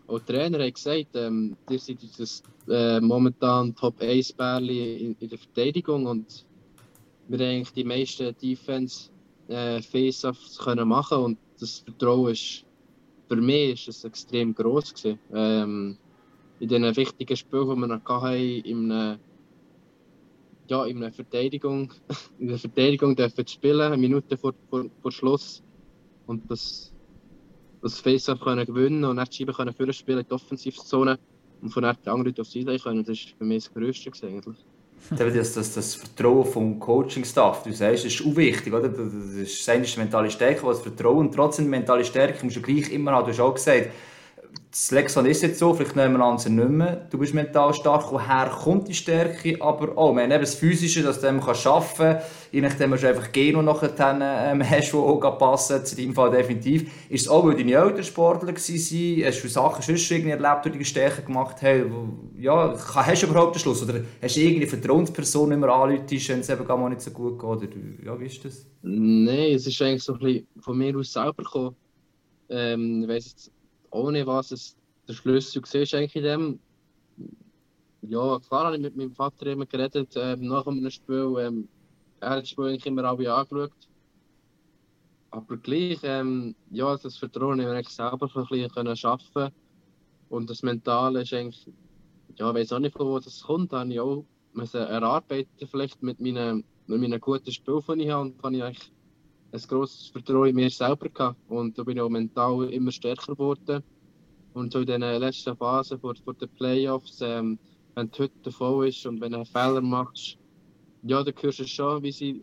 [0.08, 5.16] auch die Trainer haben gesagt, ähm, ihr seid das äh, momentan Top 1 Bärli in,
[5.20, 6.46] in, der Verteidigung und
[7.28, 9.10] wir haben eigentlich die meisten Defense
[9.48, 12.64] äh, Face-Offs können machen und das Vertrauen ist
[13.28, 15.18] für mich ist es extrem groß gewesen.
[15.34, 15.98] Ähm,
[16.60, 19.18] in diesen wichtigen Spielen, die wir noch hatten, in einer,
[20.68, 21.92] ja, in einer Verteidigung,
[22.38, 25.62] in der Verteidigung dürfen spielen, eine Minute vor, vor, vor Schluss.
[26.26, 26.92] Und das,
[27.82, 31.18] das Face-Off können gewinnen und dann die Scheibe können für spielen in die Offensivzone
[31.62, 33.04] und von die anderen aufs Seite können.
[33.04, 34.56] Das ist für mich das Größte eigentlich.
[35.16, 38.88] Das, das, das Vertrauen vom Coaching-Staff, du sagst, das ist auch wichtig, oder?
[38.88, 43.12] Das ist das eine mentale Stärke, das Vertrauen trotzdem mentale Stärke musst du gleich immer
[43.12, 43.26] haben.
[43.26, 43.90] Du hast auch gesagt,
[44.70, 47.06] das Lexon ist jetzt so, vielleicht nehmen wir anderen nicht mehr.
[47.10, 51.02] Du bist mental stark, woher kommt die Stärke, aber auch, wir haben eben das Physische,
[51.02, 55.38] dass du kannst arbeiten kannst, je nachdem, du einfach Geno nachher ähm, hast, die auch
[55.38, 56.90] passen, in deinem Fall definitiv.
[57.08, 60.78] Ist es auch, weil deine Eltern Sportler waren, hast du Sachen sonst irgendwie erlebt, die
[60.78, 62.30] die Stärke gemacht haben?
[62.38, 63.82] Ja, hast du überhaupt den Schluss?
[63.82, 67.48] Oder hast du irgendeine Vertrauensperson immer anläutest, wenn es eben gar nicht so gut geht?
[67.48, 67.66] Oder,
[68.04, 68.66] ja, wie ist das?
[68.82, 71.74] Nein, es ist eigentlich so ein bisschen von mir aus selber gekommen.
[72.50, 73.50] Ähm, ich weiss jetzt
[73.90, 74.76] ohne was es
[75.06, 76.60] der Schlüssel siehst eigentlich in dem.
[78.02, 81.34] Ja, klar habe ich mit meinem Vater immer geredet, ähm, nach einem Spiel.
[81.40, 81.68] Ähm,
[82.20, 83.72] er hat das Spiel eigentlich immer alle angeschaut.
[85.30, 89.50] Aber gleich, ähm, ja, das Vertrauen wir eigentlich selber ein bisschen schaffen
[90.28, 91.66] Und das Mentale ist eigentlich,
[92.36, 94.24] ja, ich weiß auch nicht, von wo das kommt, habe ich auch
[94.74, 98.22] erarbeiten, vielleicht mit meinen, mit meinen guten Spielen, die ich habe.
[98.22, 98.92] Und habe ich eigentlich
[99.52, 101.38] ein grosses Vertrauen in mir selber gehabt.
[101.48, 103.82] Und da bin ich auch mental immer stärker geworden.
[104.54, 107.58] Und so in den letzten Phasen vor, vor den Playoffs, ähm,
[107.94, 110.38] wenn die Hütte voll ist und wenn du einen Fehler machst,
[111.02, 112.42] ja, dann hörst du schon, wie sie,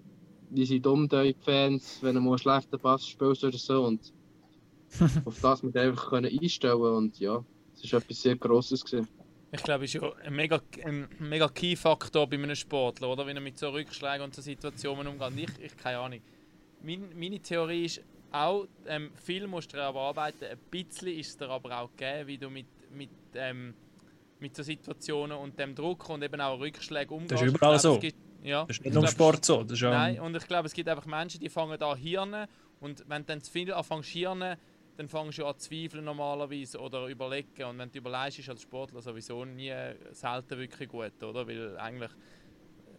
[0.50, 3.86] wie sie dumm die Fans, wenn du mal einen schlechten Pass spielst oder so.
[3.86, 4.14] Und
[5.26, 7.44] auf das mit einfach können einstellen und ja,
[7.74, 8.84] es war etwas sehr Grosses.
[8.86, 9.08] Gewesen.
[9.52, 13.26] Ich glaube, es ist ja ein mega, ein mega Key-Faktor bei einem Sportler, oder?
[13.26, 15.50] Wenn er mit so Rückschlägen und so Situationen umgeht.
[15.60, 16.22] Ich, ich keine Ahnung
[16.86, 21.38] mein, meine Theorie ist auch, ähm, viel musst du daran arbeiten, ein bisschen ist es
[21.38, 23.74] dir aber auch gegeben, wie du mit, mit, ähm,
[24.40, 27.32] mit so Situationen und dem Druck und eben auch Rückschlägen umgehst.
[27.32, 28.00] Das ist überall glaube, so.
[28.00, 29.64] Gibt, ja, das ist nicht nur im Sport so.
[29.64, 32.48] Das ist nein, und ich glaube, es gibt einfach Menschen, die fangen an Hirnen
[32.80, 34.58] und wenn du dann zu viel anfängst Hirnen,
[34.98, 38.62] dann fängst du an zu zweifeln normalerweise oder überlegen und wenn du überlegst, ist als
[38.62, 39.74] Sportler sowieso nie
[40.12, 41.48] selten wirklich gut, oder?
[41.48, 42.12] Weil eigentlich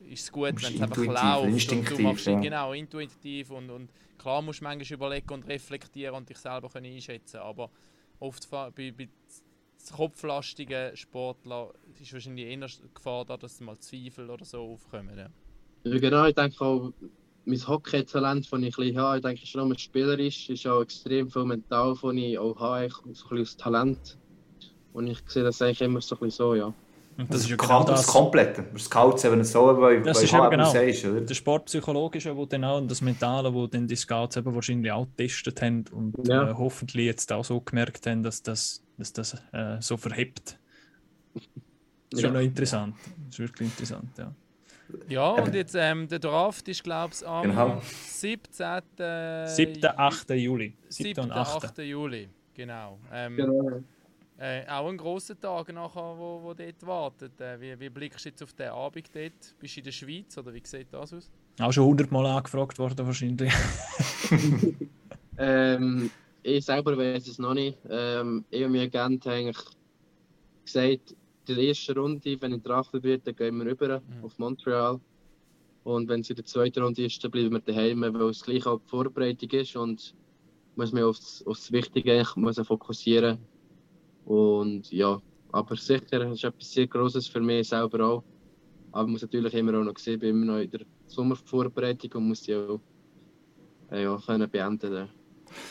[0.08, 2.38] ist es gut, wenn es einfach läuft und du machst ja.
[2.38, 6.92] genau intuitiv und, und klar musst du manchmal überlegen und reflektieren und dich selber können
[6.92, 7.70] einschätzen aber
[8.20, 9.08] oft bei, bei
[9.92, 11.68] kopflastigen Sportlern
[12.00, 15.16] ist wahrscheinlich eher Gefahr da, dass mal Zweifel oder so aufkommen.
[15.16, 15.28] Ja.
[15.84, 16.92] ja genau, ich denke auch,
[17.44, 21.44] mein Hockey-Talent, das ich ein habe, ich denke schon nur spielerisch, ist auch extrem viel
[21.44, 24.18] mental, das ich auch habe, so ein bisschen das Talent.
[24.92, 26.74] Und ich sehe das eigentlich immer so ein bisschen so, ja.
[27.18, 28.04] Und das, das ist ja genau das.
[28.04, 28.64] Das Komplette.
[28.72, 31.20] Das Scouts eben so, weil, das ist eben genau sagst, oder?
[31.22, 35.06] der Sportpsychologische, wo dann auch, und das Mentale, wo dann die Scouts eben wahrscheinlich auch
[35.06, 36.50] getestet haben und ja.
[36.50, 40.58] äh, hoffentlich jetzt auch so gemerkt haben, dass das, dass das äh, so verhebt.
[42.10, 42.30] Das ist ja.
[42.30, 42.94] noch interessant.
[43.26, 44.32] Das ist wirklich interessant, ja.
[45.08, 47.82] Ja, und jetzt ähm, der Draft ist, glaube ich, am genau.
[47.82, 48.82] 17.
[49.46, 49.84] 7.
[49.84, 50.30] 8.
[50.30, 50.76] Juli.
[50.88, 51.32] 7.
[51.32, 51.64] 8.
[51.64, 51.78] 8.
[51.78, 52.98] Juli, genau.
[53.12, 53.82] Ähm, genau.
[54.38, 57.40] Äh, auch ein grosser Tag nachher, wo, wo dort wartet.
[57.40, 59.54] Äh, wie, wie blickst du jetzt auf den Abend dort?
[59.58, 61.30] Bist du in der Schweiz oder wie sieht das aus?
[61.58, 63.52] Auch schon hundertmal angefragt worden wahrscheinlich.
[65.38, 66.10] ähm,
[66.42, 67.78] ich selber weiß es noch nicht.
[67.88, 69.64] Ähm, ich und mein Agent haben eigentlich
[70.66, 71.16] gesagt,
[71.48, 74.24] in der ersten Runde, wenn ich draftet werde, dann gehen wir rüber mhm.
[74.24, 75.00] auf Montreal.
[75.84, 78.66] Und wenn es in der zweiten Runde ist, dann bleiben wir daheim, weil es gleich
[78.66, 80.14] auch die Vorbereitung ist und
[80.74, 83.38] muss man auf das, auf das Wichtige eigentlich muss fokussieren.
[84.26, 85.20] Und ja,
[85.52, 88.24] aber sicher, das ist etwas sehr Großes für mich selber auch.
[88.92, 92.28] Aber man muss natürlich immer auch noch sehen, bin immer noch in der Sommervorbereitung und
[92.28, 92.80] muss die auch
[93.90, 95.08] äh, ja, können beenden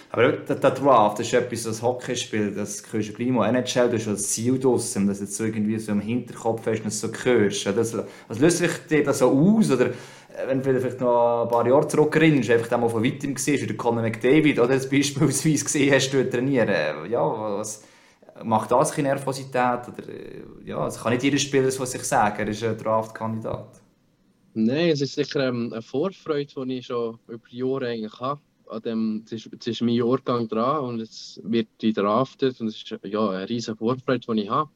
[0.10, 3.98] aber der, der Draft ist etwas, das Hockeyspiel, das hörst du gleich mal NHL, du
[3.98, 7.02] hast das Ziel draussen, dass du jetzt so irgendwie so im Hinterkopf hast und das
[7.02, 7.66] so hörst.
[7.66, 7.96] Das,
[8.28, 9.72] was löst sich das so aus?
[9.72, 13.62] Oder äh, wenn du vielleicht noch ein paar Jahre zurückerinnst, einfach einmal von weitem gesehen
[13.62, 17.10] wie der Conor McDavid, oder das beispielsweise gesehen hast, du trainieren.
[17.10, 17.84] Ja, was
[18.44, 19.88] macht das eine Nervosität?
[19.88, 23.82] Oder, äh, ja, es kann nicht jeder Spieler was sich sagen, er ist ein Draft-Kandidat.
[24.54, 28.82] Nein, es ist sicher ähm, eine Vorfreude, die ich schon über Jahre eigentlich habe an
[28.82, 33.48] dem, es ist, mein Jahrgang dran und es wird draftet und es ist ja, eine
[33.48, 34.70] riesige Vorfreude, die ich habe.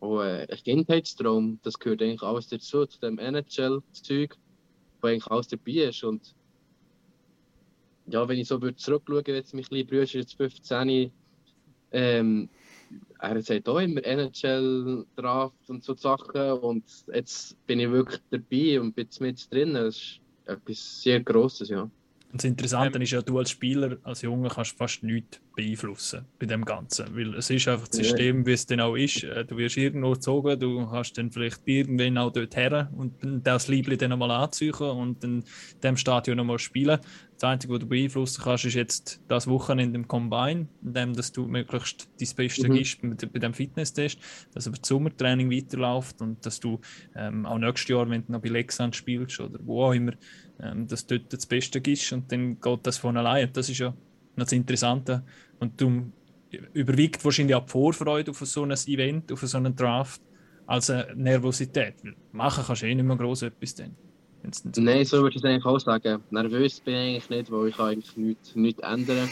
[0.00, 4.36] Und äh, ein Kindheitstraum, das gehört eigentlich alles dazu, zu dem NHL-Zeug,
[5.00, 6.04] wo eigentlich alles dabei ist.
[6.04, 6.34] Und
[8.06, 11.10] ja, wenn ich so würde zurückschauen, jetzt mein kleiner Bruder ist jetzt 15,
[11.92, 12.48] ähm,
[13.26, 18.94] er sagt auch immer NHL-Draft und so Sachen und jetzt bin ich wirklich dabei und
[18.94, 19.74] bin mit drin.
[19.74, 21.82] Das ist etwas sehr Grosses, ja.
[22.34, 26.24] Und das Interessante ähm, ist ja, du als Spieler, als Junge, kannst fast nichts beeinflussen
[26.40, 27.14] bei dem Ganzen.
[27.14, 29.22] Weil es ist einfach das System, wie es dann auch ist.
[29.22, 33.68] Äh, du wirst irgendwo gezogen, du hast dann vielleicht irgendwann auch dort her und das
[33.68, 35.44] Liebling dann nochmal anziehen und in
[35.84, 36.98] dem Stadion nochmal spielen.
[37.36, 41.46] Das Einzige, was du beeinflussen kannst, ist jetzt das Wochenende im Combine, indem dass du
[41.46, 42.74] möglichst dein Beste mhm.
[42.74, 44.18] gibst bei, dem Fitnesstest,
[44.52, 46.80] dass aber das Sommertraining weiterläuft und dass du
[47.16, 50.12] ähm, auch nächstes Jahr, wenn du noch bei Lexand spielst oder wo auch immer,
[50.60, 53.52] ähm, dass du dort das Beste gibst und dann geht das von allein.
[53.52, 53.90] Das ist ja
[54.36, 55.24] noch das Interessante.
[55.58, 56.12] Und du
[56.72, 60.20] überwiegt wahrscheinlich auch die Vorfreude auf so ein Event, auf so einen Draft,
[60.66, 61.94] als eine Nervosität.
[62.32, 63.96] Machen kannst du eh nicht mehr groß etwas dann.
[64.76, 66.22] Nein, so würde ich es eigentlich auch sagen.
[66.30, 69.28] Nervös bin ich eigentlich nicht, weil ich eigentlich nichts, nichts ändern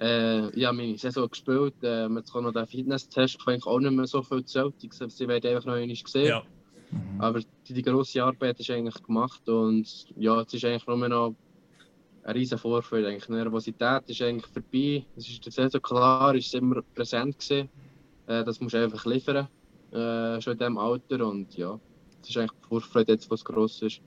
[0.00, 3.80] äh, Ich habe meine Saison gespielt, äh, jetzt kommt noch der Fitness-Test, ich eigentlich auch
[3.80, 4.74] nicht mehr so viel zählt.
[4.78, 6.26] Sie werden einfach noch einmal gesehen.
[6.26, 6.42] Ja.
[6.90, 7.20] Mhm.
[7.20, 11.34] Aber die, die grosse Arbeit ist eigentlich gemacht und ja, es ist eigentlich nur noch
[12.22, 13.08] eine riesige Vorfreude.
[13.08, 13.26] Eigentlich.
[13.26, 15.04] Die Nervosität ist eigentlich vorbei.
[15.16, 17.68] Es ist jetzt so klar, es ist immer präsent gewesen.
[18.26, 19.48] Äh, das musst du einfach liefern,
[19.92, 21.78] äh, schon in diesem Alter und ja,
[22.22, 24.00] es ist eigentlich die Vorfreude jetzt, was gross ist.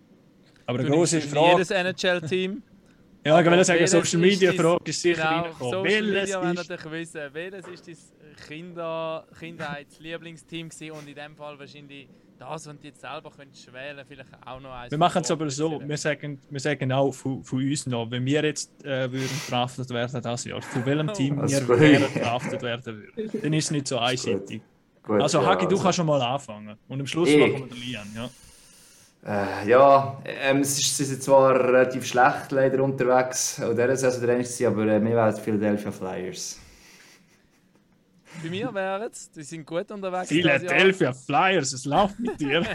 [0.70, 1.52] Aber eine große Frage...
[1.54, 2.62] jedes NHL-Team
[3.26, 5.72] ja, ich will sagen, Social Media Frage ist sicher genau, reingekommen.
[5.72, 11.58] Social Media wollen natürlich wissen, welches ist dein Kinder, Kindheitslieblingsteam gewesen und in dem Fall
[11.58, 12.08] wahrscheinlich
[12.38, 14.92] das, was du jetzt selber könntest wählen vielleicht auch noch eins.
[14.92, 18.24] Wir machen es aber so, wir sagen, wir sagen auch von, von uns noch, wenn
[18.24, 22.96] wir jetzt äh, würden draftet werden das Jahr, von welchem Team wir wären draftet werden
[23.16, 24.62] würden, dann ist es nicht so einseitig.
[25.08, 27.40] also Hagi, du kannst schon mal anfangen und am Schluss ich.
[27.40, 28.30] machen wir den Lian, ja.
[29.26, 34.26] Äh, ja, ähm, es ist, sie sind zwar relativ schlecht leider unterwegs, auch dieser Saison
[34.26, 36.58] der einzige, aber äh, wir wären Philadelphia Flyers.
[38.42, 40.30] Bei mir wären es, die sind gut unterwegs.
[40.30, 42.64] Philadelphia Flyers, es läuft mit dir.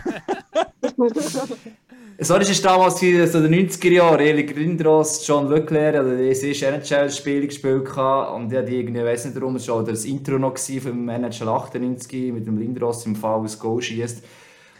[2.18, 6.42] so, das war damals in so den 90er Jahren, Erik Lindros, John Leclerc, also das
[6.42, 10.38] erste NHL-Spiel gespielt und ich hatte irgendwie, ich weiß nicht warum, es war das Intro
[10.38, 14.22] noch vom NHL 98 mit dem Lindros im Fall, das Goal schießt.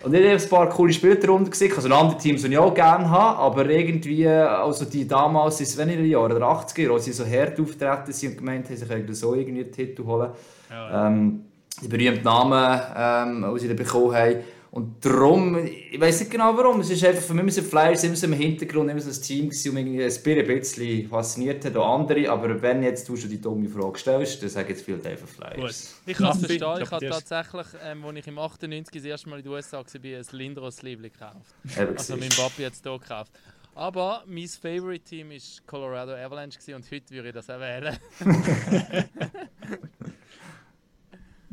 [0.05, 2.75] Und ich habe ein paar coole Spieler darunter gesehen, also andere Teams, die ich auch
[2.75, 7.25] gerne habe, aber irgendwie, also die damals, in den Jahren oder 80er, als sie so
[7.25, 10.31] hart auftreten sind und gemeint haben, sie können so irgendwie einen Titel holen.
[10.69, 11.07] Ja, ja.
[11.07, 11.45] Ähm,
[11.83, 14.37] die berühmten Namen, ähm, die sie da bekommen haben.
[14.75, 18.17] Und darum, ich weiß nicht genau warum, es ist einfach für mich sind Flyers immer
[18.17, 21.95] so im Hintergrund, immer so ein Team gewesen, und mich ein bisschen fasziniert hat, auch
[21.95, 24.95] andere, aber wenn jetzt du schon die dumme Frage stellst, dann sage ich jetzt viel
[24.95, 25.55] einfach Flyers.
[25.55, 26.11] Gut.
[26.11, 29.39] Ich kann es verstehen, ich habe tatsächlich, ähm, als ich im 98 das erste Mal
[29.39, 31.55] in den USA war, ein Lindros Liebling gekauft.
[31.97, 33.31] Also mein Papi hat es hier gekauft.
[33.77, 37.97] Aber mein Favorite Team war Colorado Avalanche und heute würde ich das auch wählen.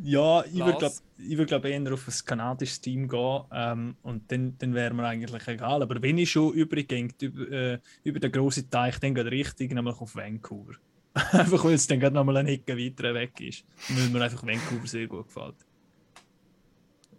[0.04, 4.56] Ja, ich würde glaube würd, glaub, eher auf ein kanadisches Team gehen ähm, und dann,
[4.58, 5.84] dann wäre mir eigentlich egal.
[5.84, 10.00] Aber wenn ich schon übergehe, über, äh, über den grossen Teich, dann geht richtig nämlich
[10.00, 10.74] auf Vancouver.
[11.14, 13.64] einfach weil es dann gerade nochmal ein Ecke weiter weg ist.
[13.90, 15.56] Und weil mir einfach Vancouver sehr gut gefällt.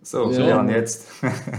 [0.03, 1.09] So, ja, ja jetzt.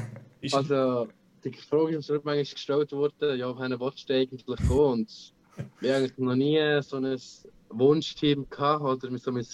[0.51, 1.07] also,
[1.43, 4.59] die Frage ist manchmal gestellt worden, ja, wohin willst du eigentlich gehen?
[4.69, 5.33] Und
[5.79, 7.17] wir haben eigentlich noch nie so ein
[7.69, 9.45] Wunschteam gehabt oder so ein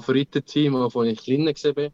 [0.00, 1.90] Favoritenteam, von ich klein war.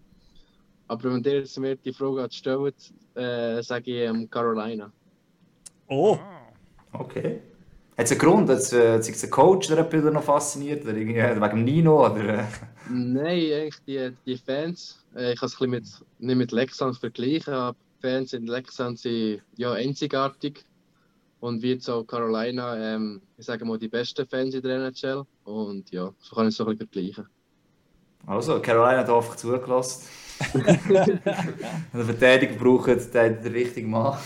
[0.88, 2.74] Aber wenn ihr jetzt mir die Frage stellt,
[3.14, 4.92] äh, sage ich ähm, Carolina.
[5.88, 6.18] Oh!
[6.92, 7.40] Okay.
[7.96, 8.48] Hat es einen Grund?
[8.48, 10.84] Hat es äh, ein Coach, der etwas noch fasziniert?
[10.84, 12.06] Oder irgendwie äh, wegen Nino?
[12.06, 12.44] Oder, äh?
[12.88, 15.04] Nein, eigentlich die, die Fans.
[15.14, 15.84] Äh, ich kann es mit,
[16.18, 20.64] nicht mit Lexans vergleichen, aber die Fans in Lexans sind ja einzigartig.
[21.40, 25.24] Und wie jetzt auch Carolina, ähm, ich sage mal, die besten Fans in der NHL.
[25.44, 27.28] Und ja, so kann ich es so ein bisschen vergleichen.
[28.26, 30.06] Also, Carolina hat einfach zugelassen.
[30.54, 34.16] Wenn ihr Verteidigung braucht, dann der richtige Mann.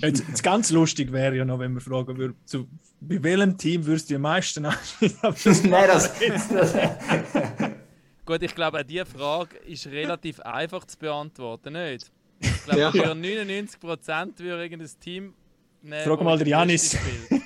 [0.00, 2.66] Jetzt, jetzt ganz lustig wäre ja noch, wenn man fragen würde, zu,
[3.00, 5.70] bei welchem Team würdest du am meisten anschließen?
[5.70, 6.10] Nein, das,
[6.48, 6.74] das
[8.26, 12.10] Gut, ich glaube, diese Frage ist relativ einfach zu beantworten, nicht?
[12.38, 12.90] Ich glaube, ja.
[12.90, 15.34] für 99% würde irgendein Team
[15.82, 16.96] Nee, Frag mal der Janis.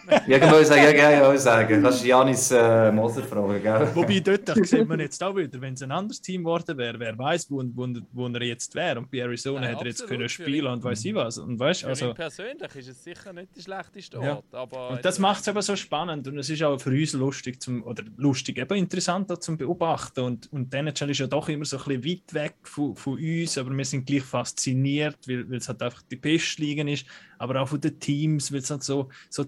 [0.26, 1.82] ja, ich wollte sagen, ja, ja, ja, sagen.
[1.82, 3.88] Kannst du Janis äh, Moser fragen, gell?
[3.94, 7.16] Wobei, dort sieht man jetzt auch wieder, wenn es ein anderes Team geworden wäre, wer
[7.16, 8.98] weiß, wo, wo, wo er jetzt wäre.
[8.98, 11.38] Und bei Arizona Nein, hätte er jetzt können spielen und weiß ich was.
[11.38, 14.44] Und weißt, also, persönlich ist es sicher nicht der schlechteste Ort.
[14.52, 14.58] Ja.
[14.58, 17.60] Aber und das macht es aber so spannend und es ist auch für uns lustig,
[17.60, 20.20] zum, oder lustig, eben interessanter zum Beobachten.
[20.20, 23.14] Und, und der NHL ist ja doch immer so ein bisschen weit weg von, von
[23.14, 27.06] uns, aber wir sind gleich fasziniert, weil, weil es halt einfach die beste Liga ist
[27.38, 29.44] aber auch von den Teams, weil es halt so, so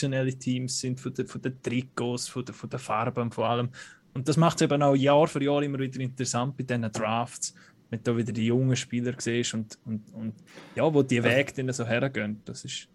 [0.00, 3.68] traditionelle Teams sind, von den, von den Trikots, von, den, von den Farben vor allem.
[4.14, 7.54] Und das macht es eben auch Jahr für Jahr immer wieder interessant bei diesen Drafts,
[7.90, 10.34] wenn du wieder die jungen Spieler siehst und, und, und
[10.74, 12.40] ja, wo die Wege dann so hergehen.
[12.44, 12.88] Das ist,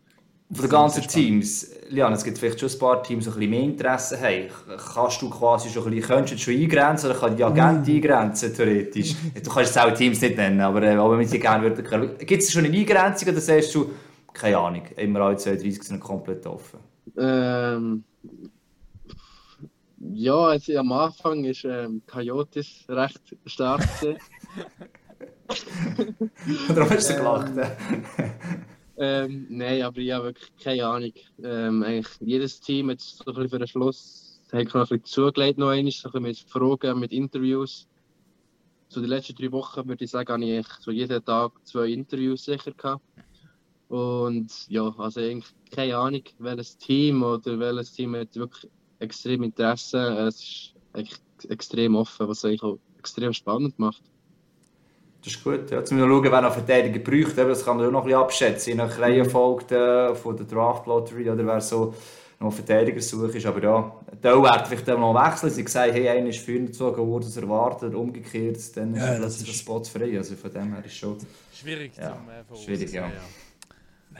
[0.52, 3.50] von den ganzen Teams, Lian, es gibt vielleicht schon ein paar Teams, die ein bisschen
[3.50, 4.78] mehr Interesse haben.
[4.94, 7.92] Kannst du quasi schon ein bisschen, könntest du schon eingrenzen oder kann die Agent mm.
[7.92, 9.16] eingrenzen, theoretisch?
[9.34, 12.26] Du kannst jetzt auch Teams nicht nennen, aber, äh, aber wenn ich sie gerne würde,
[12.26, 13.90] gibt es schon eine Eingrenzung oder sagst du,
[14.36, 16.80] keine Ahnung, immer alle 32 sind komplett offen?
[17.18, 18.04] Ähm,
[20.14, 23.82] ja, also am Anfang ist ähm, Coyotes recht stark.
[26.68, 27.52] Darum hast du gelacht.
[28.98, 31.14] ähm, nein, aber ich habe wirklich keine Ahnung.
[31.44, 35.04] Ähm, eigentlich jedes Team hat so ein bisschen für den Schluss hat noch ein bisschen
[35.06, 37.88] zugelegt, noch einmal, so ein bisschen mit Fragen, mit Interviews.
[38.88, 42.46] So die letzten drei Wochen würde ich sagen, habe ich so jeden Tag zwei Interviews
[42.46, 43.04] sicher gehabt.
[43.88, 50.00] Und ja, also eigentlich keine Ahnung, welches Team oder welches Team hat wirklich extrem Interesse.
[50.28, 51.20] Es ist eigentlich
[51.50, 54.02] extrem offen, was eigentlich auch extrem spannend macht.
[55.24, 55.72] Das ist gut.
[55.72, 55.80] Ja.
[55.80, 57.38] Jetzt müssen wir schauen, wer noch Verteidiger braucht.
[57.38, 61.46] Das kann man auch noch ein bisschen abschätzen, nach Reihenfolge von der Draft Lottery oder
[61.46, 61.96] wer so
[62.40, 63.46] noch Verteidiger sucht.
[63.46, 65.50] Aber ja, da wird vielleicht noch wechseln.
[65.50, 69.50] Sie sagen, hey, einer ist früher gezogen worden, als erwartet, umgekehrt, dann ja, ist plötzlich
[69.50, 69.60] ist...
[69.60, 70.18] Spot frei.
[70.18, 71.18] Also von dem her ist schon...
[71.54, 72.10] Schwierig ja.
[72.12, 73.08] zum äh, Schwierig, ja.
[73.08, 73.12] ja.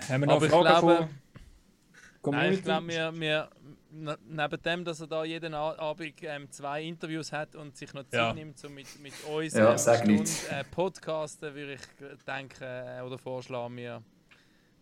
[0.10, 3.50] Haben wir noch Aber Fragen ich glaube, nein, ich glaube wir, wir,
[4.28, 8.14] neben dem, dass er da jeden Abend ähm, zwei Interviews hat und sich noch Zeit
[8.14, 8.34] ja.
[8.34, 11.82] nimmt, um mit, mit uns ja, ähm, Stunde, äh, podcasten, würde ich
[12.26, 14.02] denken äh, oder vorschlagen, wir,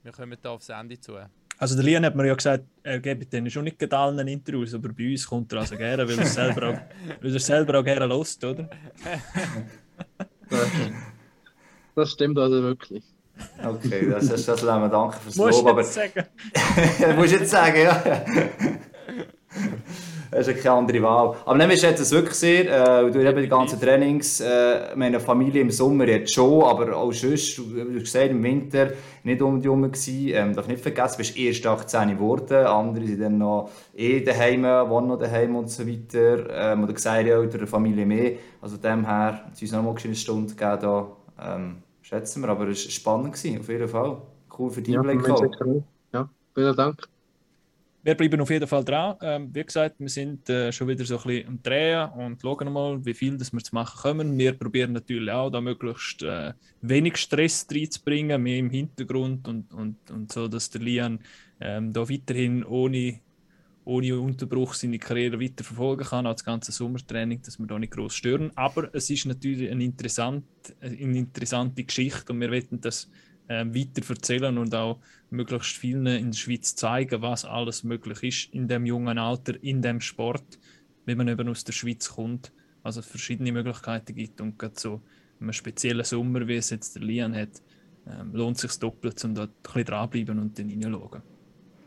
[0.04, 1.18] wir kommen da aufs Ende zu.
[1.58, 4.90] Also der Lian hat mir ja gesagt, er gibt denen schon nicht allen Interviews, aber
[4.90, 6.78] bei uns kommt er also gerne, weil er selber auch,
[7.22, 8.70] weil er selber auch gerne lust, oder?
[11.96, 13.04] das stimmt also wirklich.
[13.64, 15.48] Okay, das, das, das lassen wir danken fürs Lob.
[15.48, 15.84] Musst aber...
[15.84, 16.26] sagen.
[17.18, 18.04] musst jetzt sagen, ja.
[20.34, 21.36] Das ist keine andere Wahl.
[21.46, 25.62] Aber dann ist es wirklich sehr, äh, du eben die ganzen Trainings, äh, meine Familie
[25.62, 29.68] im Sommer jetzt schon, aber auch sonst, du, hast gesagt, im Winter nicht um die
[29.68, 30.30] herum gewesen.
[30.30, 34.64] Ähm, darf nicht vergessen, du bist erst 18 geworden, andere sind dann noch eh daheim,
[34.64, 36.74] wohnen noch daheim und so weiter.
[36.74, 38.32] Ähm, oder gesagt, ja, der Familie mehr.
[38.60, 41.08] Also dem her, es uns noch mal eine Stunde gegeben da.
[41.40, 41.84] Ähm,
[42.14, 42.50] schätzen wir.
[42.50, 44.22] Aber es war spannend, gewesen, auf jeden Fall.
[44.58, 45.02] Cool für dich, ja,
[46.14, 47.08] Ja, vielen Dank.
[48.06, 49.16] Wir bleiben auf jeden Fall dran.
[49.22, 52.74] Ähm, wie gesagt, wir sind äh, schon wieder so ein bisschen am Drehen und schauen
[52.74, 54.38] mal, wie viel das wir zu machen können.
[54.38, 56.52] Wir probieren natürlich auch, da möglichst äh,
[56.82, 61.20] wenig Stress reinzubringen, mehr im Hintergrund und, und, und so, dass der Lian
[61.62, 63.22] ähm, da weiterhin ohne
[63.86, 67.94] ohne Unterbruch seine Karriere weiter verfolgen kann, als das ganze Sommertraining, dass wir da nicht
[67.94, 68.52] groß stören.
[68.56, 70.46] Aber es ist natürlich eine, interessant,
[70.82, 73.10] eine interessante Geschichte und wir werden das
[73.48, 78.54] äh, weiter erzählen und auch möglichst vielen in der Schweiz zeigen, was alles möglich ist
[78.54, 80.60] in dem jungen Alter, in dem Sport,
[81.06, 82.54] wenn man eben aus der Schweiz kommt.
[82.84, 85.02] Also verschiedene Möglichkeiten gibt und gerade so
[85.40, 87.62] einem speziellen Sommer, wie es jetzt der Lian hat,
[88.06, 91.33] äh, lohnt es sich doppelt, um da ein bisschen dranbleiben und dann hineinschauen.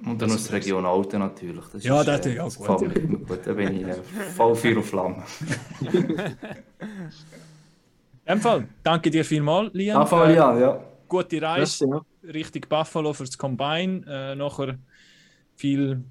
[0.04, 1.64] Und dann aus der Region Alten natürlich.
[1.72, 3.28] Das ja, ist, das äh, ist auch gut.
[3.28, 3.40] gut.
[3.44, 3.94] Da bin ich äh,
[4.34, 5.22] voll Feuer und Flamme.
[8.26, 10.04] In dem Fall, danke dir vielmals, Liam.
[10.04, 10.84] Danke, äh, Liam, ja.
[11.08, 12.00] Gute Reise, ja.
[12.32, 14.04] Richtung Buffalo fürs Combine.
[14.06, 14.78] Äh, nachher
[15.54, 16.04] viel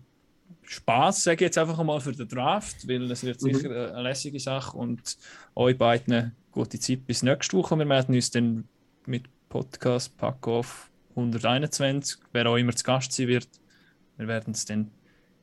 [0.63, 3.53] Spaß, sage ich jetzt einfach mal für den Draft, weil es wird mhm.
[3.53, 5.17] sicher eine lässige Sache und
[5.55, 7.77] euch beiden eine gute Zeit bis nächste Woche.
[7.77, 8.67] Wir werden uns dann
[9.05, 13.47] mit Podcast Pack auf 121, wer auch immer zu Gast sein wird.
[14.17, 14.91] Wir werden es dann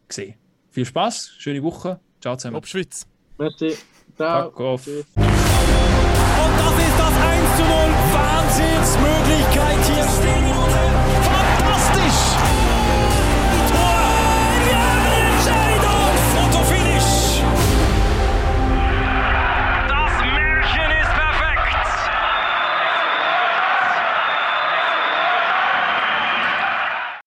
[0.08, 0.34] sehen.
[0.70, 2.00] Viel Spaß, schöne Woche.
[2.20, 2.56] Ciao zusammen.
[2.56, 3.06] Ob Schweiz.
[3.38, 3.76] Merci.
[4.16, 4.48] Ciao.
[4.48, 5.06] Und das ist
[6.98, 7.70] das 1 zu 0.
[8.12, 9.11] Wahnsinnsmöglichkeit.